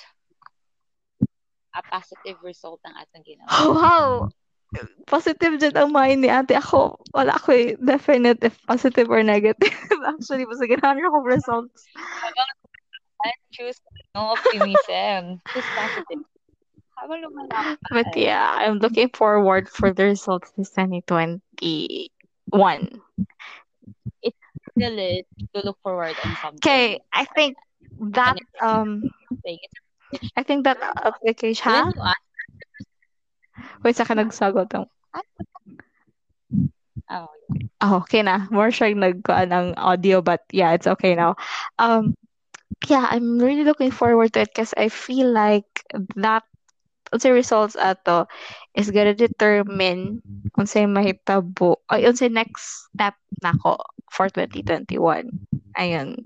[1.78, 3.50] A positive result ang atong ginawa.
[3.54, 4.10] Oh, wow!
[5.08, 6.52] Positive dyan ang mind ni ate.
[6.60, 9.72] Ako, wala ako eh, definite if positive or negative.
[10.12, 11.88] Actually, basta ganahan ako results.
[13.56, 13.80] choose
[14.14, 15.40] no optimism.
[15.56, 16.22] choose positive.
[17.92, 21.40] But yeah, I'm looking forward for the results this 2021.
[24.22, 24.38] It's
[24.74, 26.60] still to look forward on something.
[26.60, 27.56] Okay, I think
[28.12, 29.04] that um
[30.36, 31.94] I think that application ha?
[33.84, 34.86] Wait, sa ka nagsagot ang
[37.10, 37.28] Oh,
[37.82, 38.48] oh, okay na.
[38.52, 41.36] More siyang nagkuan ng audio but yeah, it's okay now.
[41.80, 42.16] Um
[42.88, 45.68] yeah, I'm really looking forward to it because I feel like
[46.20, 46.44] that
[47.14, 48.28] unsay results ato
[48.76, 50.22] is gonna determine
[50.60, 53.80] unsay mahitabo ay unsay next step nako
[54.12, 55.30] for 2021
[55.80, 56.18] ayun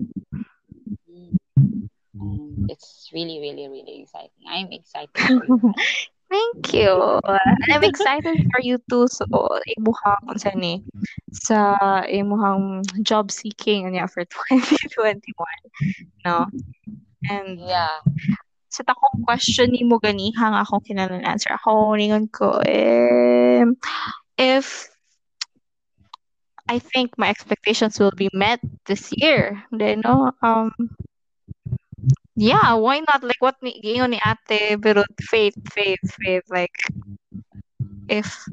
[2.68, 5.10] it's really really really exciting i'm excited
[6.32, 7.20] Thank you.
[7.68, 9.04] I'm excited for you too.
[9.12, 9.28] So,
[9.76, 10.80] imuhang unsa ni
[11.28, 11.76] sa
[12.08, 15.28] imuhang job seeking niya for 2021.
[16.24, 16.48] No?
[17.28, 18.00] And yeah
[18.72, 23.68] sa takong question ni mo gani hang ako kinalan answer ako ningon ko eh,
[24.40, 24.88] if
[26.64, 30.72] I think my expectations will be met this year then no um
[32.36, 36.74] yeah why not like what ni giingon ni ate pero faith faith faith like
[38.08, 38.48] if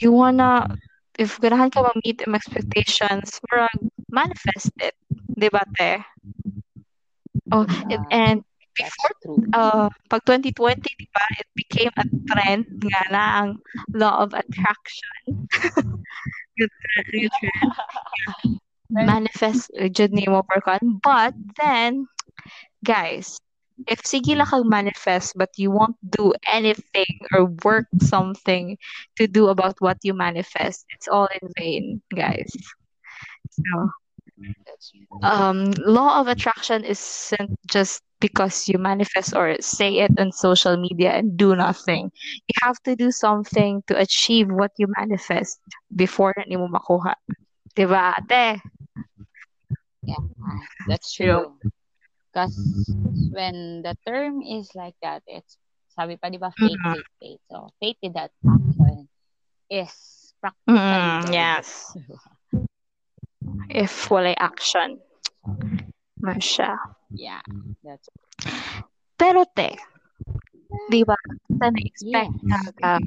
[0.00, 0.68] you wanna
[1.18, 3.70] if ganahan ka ma-meet yung expectations parang
[4.10, 4.94] manifest it.
[5.30, 6.02] Di ba te?
[7.54, 8.38] Oh and, and
[8.74, 9.14] before
[9.54, 13.50] uh pag 2020 di ba it became a trend nga na ang
[13.94, 15.46] law of attraction.
[18.94, 20.62] Manifest jud nimo per
[21.02, 22.06] but then
[22.84, 23.38] guys
[23.86, 28.76] if sige lang kag manifest but you won't do anything or work something
[29.16, 32.50] to do about what you manifest it's all in vain guys
[33.50, 33.90] so
[35.22, 41.10] um law of attraction isn't just because you manifest or say it on social media
[41.12, 42.10] and do nothing.
[42.48, 45.60] You have to do something to achieve what you manifest
[45.94, 47.14] before na mo makuha.
[47.76, 48.60] Diba, ate?
[50.02, 50.16] Yeah,
[50.86, 51.58] that's true.
[52.34, 52.90] Because
[53.30, 55.54] when the term is like that, it's,
[55.94, 56.98] sabi pa, di ba, faith, mm-hmm.
[56.98, 57.40] faith, faith.
[57.46, 59.06] So, faith in that action
[59.70, 59.94] is
[60.42, 61.94] practically mm, Yes.
[63.70, 64.98] If wala action.
[66.18, 66.74] Masya.
[67.14, 67.38] Yeah,
[67.86, 68.08] that's
[69.14, 69.78] Pero te,
[70.90, 71.14] di ba,
[71.54, 72.50] sa na-expect yes.
[72.50, 73.02] na uh,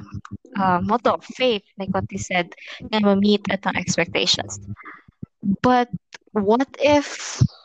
[0.56, 2.56] uh, motto of faith, like what you said,
[2.88, 4.56] na ma-meet atong expectations.
[5.60, 5.92] But
[6.32, 7.57] what if these eh.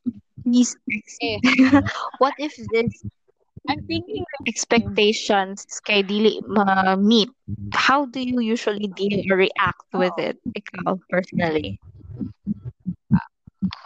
[2.19, 3.03] what if this
[3.69, 7.31] I'm thinking expectations kay dili ma-meet?
[7.71, 11.79] How do you usually deal or react with it, ikaw, personally?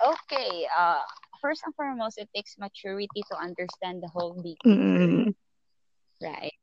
[0.01, 1.05] Okay, uh,
[1.41, 4.57] first and foremost, it takes maturity to understand the whole big.
[4.65, 5.33] Mm.
[6.21, 6.53] Right.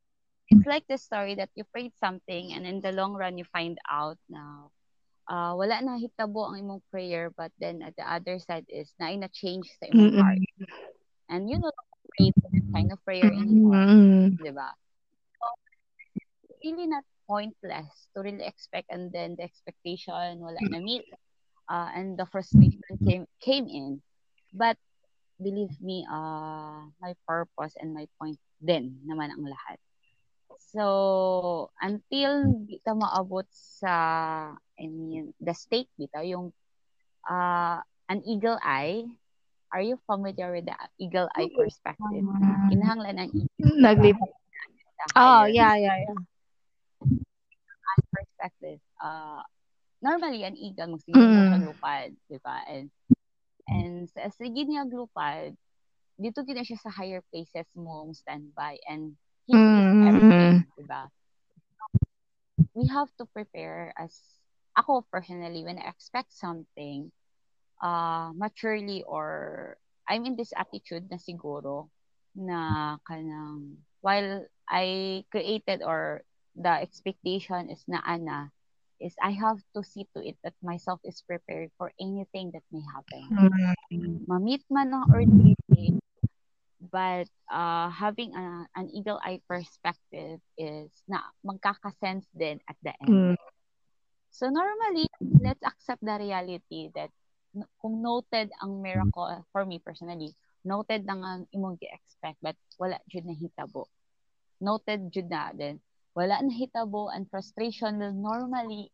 [0.51, 3.79] It's like the story that you prayed something and in the long run you find
[3.89, 4.74] out now
[5.29, 9.13] uh, wala na hitabo ang imong prayer but then at the other side is na
[9.15, 10.21] na change sa imong mm-hmm.
[10.21, 10.41] heart.
[11.29, 11.73] And you know
[12.15, 13.75] pray that kind of prayer anymore.
[13.75, 14.39] Mm-hmm.
[14.39, 14.69] Diba?
[15.41, 15.45] So,
[16.63, 21.05] really not pointless to really expect and then the expectation wala na meet
[21.69, 23.97] uh, and the frustration came came in
[24.53, 24.77] but
[25.41, 29.81] believe me uh my purpose and my point then naman ang lahat
[30.59, 33.93] So, until kita maabot sa,
[34.75, 36.51] I mean, the state dito, yung
[37.27, 37.79] uh,
[38.11, 39.07] an eagle eye,
[39.71, 42.25] are you familiar with the eagle eye perspective?
[42.71, 43.75] Kinahanglan ng eagle.
[43.79, 44.31] Naglipat.
[45.15, 46.19] Oh, yeah, yeah, yeah.
[47.85, 48.79] Eye perspective.
[48.99, 49.43] Uh,
[49.99, 51.51] normally, an eagle, magsigil mm.
[51.51, 52.63] sa lupad, di ba?
[52.67, 52.87] And,
[53.67, 55.55] and sa sige niya glupad,
[56.15, 60.07] dito gina siya sa higher places mo standby and He mm-hmm.
[60.07, 61.01] everything, diba?
[62.73, 64.17] We have to prepare as
[64.75, 67.11] ako personally when I expect something
[67.79, 69.77] uh maturely or
[70.07, 71.89] I'm in this attitude na siguro
[72.35, 76.25] na kanang while I created or
[76.55, 78.51] the expectation is na ana
[78.99, 82.83] is I have to see to it that myself is prepared for anything that may
[82.87, 83.27] happen.
[83.91, 84.23] Mm-hmm.
[84.27, 85.21] Ma-meet man ng or
[86.95, 93.35] but uh, having a, an eagle eye perspective is na magkakasense din at the end.
[93.35, 93.37] Mm.
[94.31, 95.11] So normally,
[95.43, 97.11] let's accept the reality that
[97.83, 100.31] kung noted ang miracle, for me personally,
[100.63, 103.91] noted na nga imong gi-expect but wala jud na hitabo.
[104.63, 105.83] Noted jud na then
[106.15, 108.87] wala and frustration will normally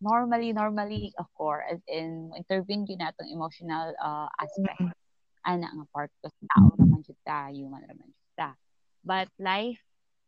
[0.00, 4.80] normally normally occur as in intervene yun natong emotional uh, aspect.
[4.80, 4.96] Mm-hmm
[5.48, 6.68] ana nga part ko sa tao
[7.28, 8.50] ta human raman jud ta
[9.04, 9.78] but life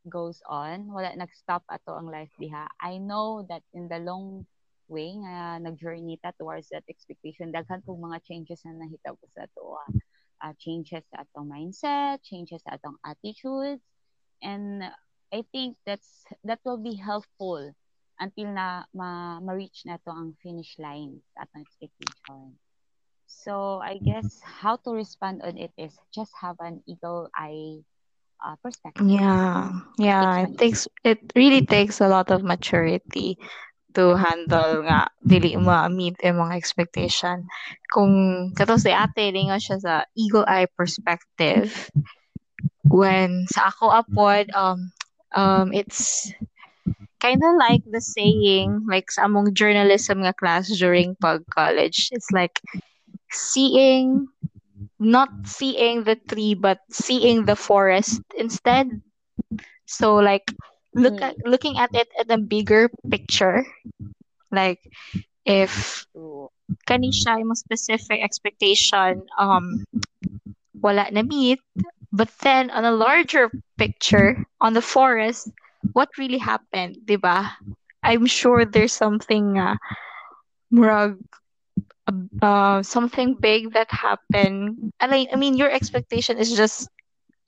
[0.08, 0.88] goes on.
[0.88, 2.64] Wala nag-stop ato ang life diha.
[2.80, 4.46] I know that in the long
[4.88, 9.76] way nga nag-journey ta towards that expectation daghan pong mga changes na nahitabo sa ato
[10.42, 13.84] uh, changes sa atong mindset changes sa atong attitudes.
[14.40, 14.88] And
[15.30, 17.70] I think that's that will be helpful
[18.18, 22.56] until na ma, ma-reach na to ang finish line sa atong expectation.
[23.30, 27.86] So I guess how to respond on it is just have an eagle eye
[28.42, 29.06] uh, perspective.
[29.06, 30.50] Yeah, yeah.
[30.50, 33.38] It takes it really takes a lot of maturity
[33.94, 37.46] to handle nga dili ma-meet yung mga expectation.
[37.90, 41.90] Kung kato si ate, lingon siya sa eagle eye perspective.
[42.90, 44.90] When sa ako upward, um,
[45.34, 46.30] um, it's
[47.22, 52.10] kind of like the saying, like sa among journalism nga class during pag-college.
[52.10, 52.58] It's like,
[53.32, 54.28] seeing
[54.98, 58.88] not seeing the tree but seeing the forest instead.
[59.86, 60.52] So like
[60.94, 63.64] look at looking at it at a bigger picture.
[64.50, 64.80] Like
[65.44, 66.06] if
[66.88, 69.84] kani siya yung specific expectation um
[70.82, 71.60] wala na meet
[72.12, 75.48] but then on a larger picture on the forest
[75.92, 77.50] what really happened diba
[78.02, 79.76] i'm sure there's something uh,
[80.72, 81.18] murag
[82.42, 84.92] uh, something big that happened.
[85.00, 86.88] I mean, I mean, your expectation is just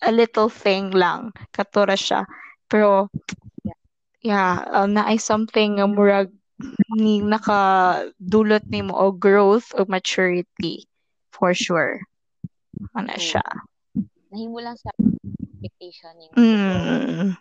[0.03, 1.33] a little thing lang.
[1.53, 2.27] Katura siya.
[2.69, 3.09] Pero,
[4.23, 6.31] yeah, uh, na ay something uh, murag
[6.95, 10.87] ni nakadulot ni mo o growth o maturity
[11.35, 12.01] for sure.
[12.95, 13.43] Ano siya.
[14.31, 17.37] Nahimo lang sa expectation ni mm.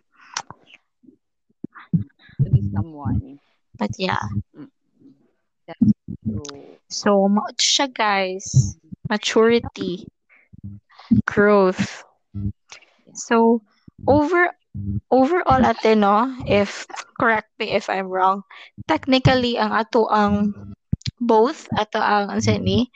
[2.41, 3.39] to be someone.
[3.77, 4.21] But yeah.
[4.57, 4.69] Mm.
[5.69, 6.00] That's.
[6.87, 8.77] So, much siya guys.
[9.09, 10.07] Maturity.
[11.25, 12.03] Growth.
[13.13, 13.61] So,
[14.07, 14.49] over
[15.11, 16.87] overall ate no, if
[17.19, 18.43] correct me if I'm wrong,
[18.87, 20.53] technically ang ato ang
[21.19, 22.87] both ato ang ano ni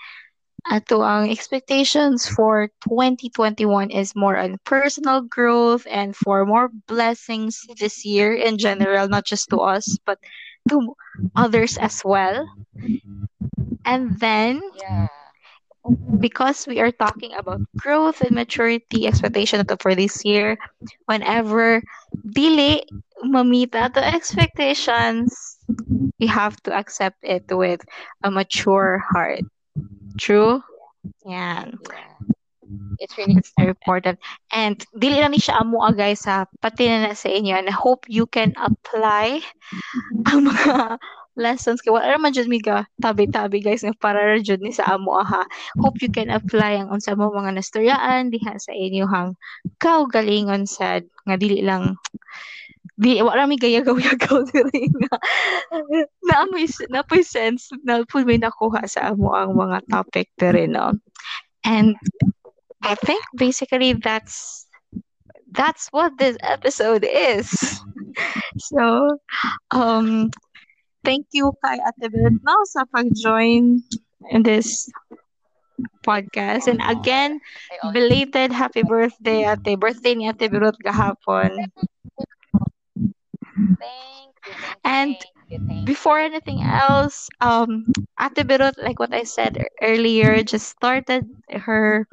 [0.66, 8.02] ato ang expectations for 2021 is more on personal growth and for more blessings this
[8.06, 10.18] year in general, not just to us, but
[10.70, 10.96] to
[11.36, 12.48] others as well.
[13.86, 15.08] And then, yeah.
[16.20, 20.58] because we are talking about growth and maturity expectation for this year,
[21.06, 21.82] whenever
[22.26, 22.82] dili
[23.24, 25.58] mamita the expectations,
[26.20, 27.82] we have to accept it with
[28.24, 29.42] a mature heart.
[30.18, 30.62] True?
[31.26, 31.78] Yan.
[31.92, 32.35] Yeah.
[33.00, 34.20] It's really It's very important.
[34.52, 37.54] And dili lang ni siya amo ah, guys ha, pati na, na sa inyo.
[37.56, 39.42] And I hope you can apply
[40.30, 40.98] ang mga
[41.36, 41.84] lessons.
[41.84, 45.44] Kay wala man jud mi ga tabi-tabi guys nga para jud ni sa amo aha
[45.84, 49.36] hope you can apply ang unsa mo mga nastoryaan diha sa inyong
[49.84, 52.00] kaugalingon sad nga dili lang
[53.02, 55.16] di wala mi gaya gaw-gaw diri nga.
[56.24, 60.72] Na may na may sense na po may nakuha sa amo ang mga topic diri
[60.72, 60.96] no.
[61.68, 62.00] And
[62.86, 64.68] I think basically that's
[65.52, 67.50] that's what this episode is
[68.58, 69.18] so
[69.72, 70.30] um
[71.06, 73.82] thank you kay Ate Beth no sa pag-join
[74.32, 74.90] in this
[76.06, 76.68] podcast.
[76.68, 77.40] And again,
[77.92, 79.78] belated happy birthday, Ate.
[79.80, 81.52] Birthday ni Ate Berot kahapon.
[83.80, 84.54] Thank you.
[84.84, 85.16] And
[85.50, 87.86] you, before anything else, um,
[88.20, 92.08] Ate Berot, like what I said earlier, just started her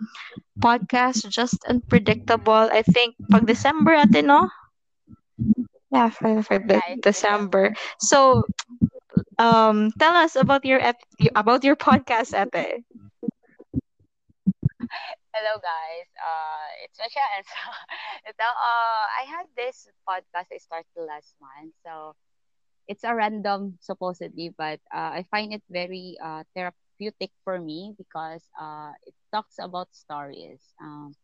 [0.60, 2.68] podcast, Just Unpredictable.
[2.72, 4.48] I think pag December, Ate, no?
[5.90, 7.74] Yeah, for, for the Yeah, December.
[7.98, 8.44] So,
[9.38, 11.02] um, tell us about your ep-
[11.34, 12.84] about your podcast, Ate.
[15.34, 17.32] Hello guys, uh, it's Michelle.
[17.36, 17.60] And so,
[18.30, 21.74] ito, uh, I had this podcast I started last month.
[21.84, 22.14] So,
[22.88, 28.30] it's a random supposedly, but uh, I find it very uh, therapeutic for me because
[28.38, 30.60] uh, it talks about stories.
[30.80, 31.14] Um,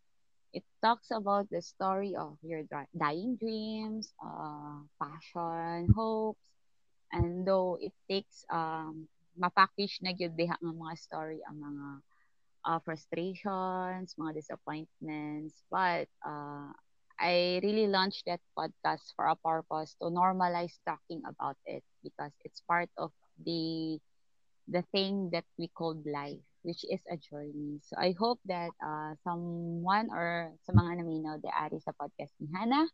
[0.52, 2.62] it talks about the story of your
[2.96, 6.40] dying dreams, uh, passion, hopes,
[7.12, 9.06] and though it takes um,
[9.38, 11.86] mapackage na gyud diha nga mga story ang mga
[12.64, 16.70] uh, frustrations, mga disappointments, but uh,
[17.18, 22.62] I really launched that podcast for a purpose to normalize talking about it because it's
[22.66, 23.10] part of
[23.42, 23.98] the
[24.68, 27.80] the thing that we call life, which is a journey.
[27.82, 32.48] So I hope that uh, someone or sa mga naminaw de ari sa podcast ni
[32.54, 32.88] Hannah,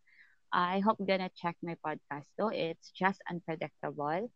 [0.52, 2.50] I hope you're gonna check my podcast though.
[2.52, 4.30] It's just unpredictable.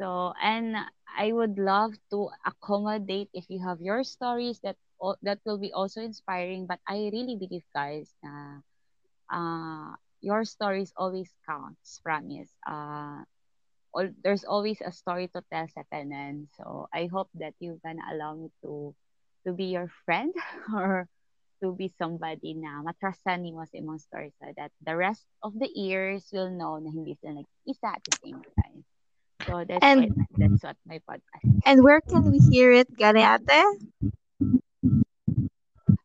[0.00, 0.76] So and
[1.08, 4.76] I would love to accommodate if you have your stories that
[5.22, 6.66] that will be also inspiring.
[6.66, 8.60] But I really believe, guys, na
[9.30, 12.00] uh, your stories always counts.
[12.02, 12.52] Promise.
[12.66, 13.24] Uh,
[13.96, 16.52] all, there's always a story to tell sa tanan.
[16.60, 18.92] So I hope that you can allow me to
[19.48, 20.36] to be your friend
[20.76, 21.08] or
[21.64, 25.56] to be somebody na matrustan ni mo sa imong story so that the rest of
[25.56, 28.84] the ears will know na hindi sila nag-isa at the same time.
[29.48, 31.64] So that's and, what, that's what my podcast is.
[31.64, 33.60] And where can we hear it, gani ate?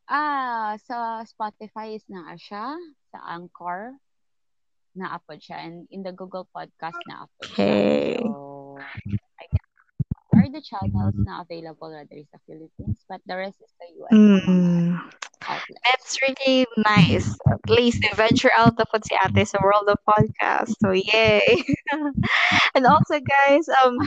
[0.07, 2.79] Ah, sa Spotify is na siya,
[3.11, 3.99] sa Anchor
[4.95, 8.17] na upload siya and in the Google Podcast na upload okay.
[8.17, 8.27] siya.
[8.27, 8.77] So
[9.39, 9.45] I
[10.33, 14.13] are the channels na available rather is the Philippines, but the rest is the US.
[14.13, 14.99] Mm.
[15.85, 17.35] That's really nice.
[17.49, 20.77] At least they venture out of si ate sa world of podcast.
[20.79, 21.63] So yay.
[22.75, 23.97] and also guys, um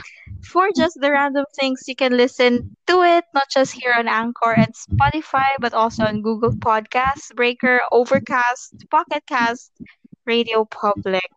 [0.41, 4.53] for just the random things you can listen to it not just here on Anchor
[4.53, 9.71] and Spotify but also on Google Podcasts, Breaker, Overcast, Pocket Cast,
[10.25, 11.29] Radio Public.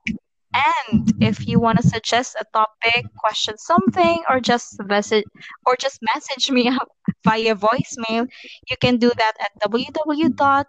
[0.55, 5.25] And if you want to suggest a topic, question something, or just message
[5.67, 6.71] or just message me
[7.25, 8.27] via voicemail,
[8.71, 10.65] you can do that at www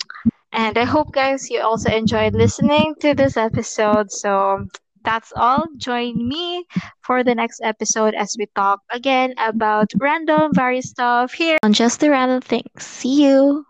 [0.51, 4.11] And I hope, guys, you also enjoyed listening to this episode.
[4.11, 4.65] So,
[5.03, 5.65] that's all.
[5.77, 6.65] Join me
[7.01, 11.99] for the next episode as we talk again about random, various stuff here on Just
[11.99, 12.83] the Random Things.
[12.83, 13.65] See you.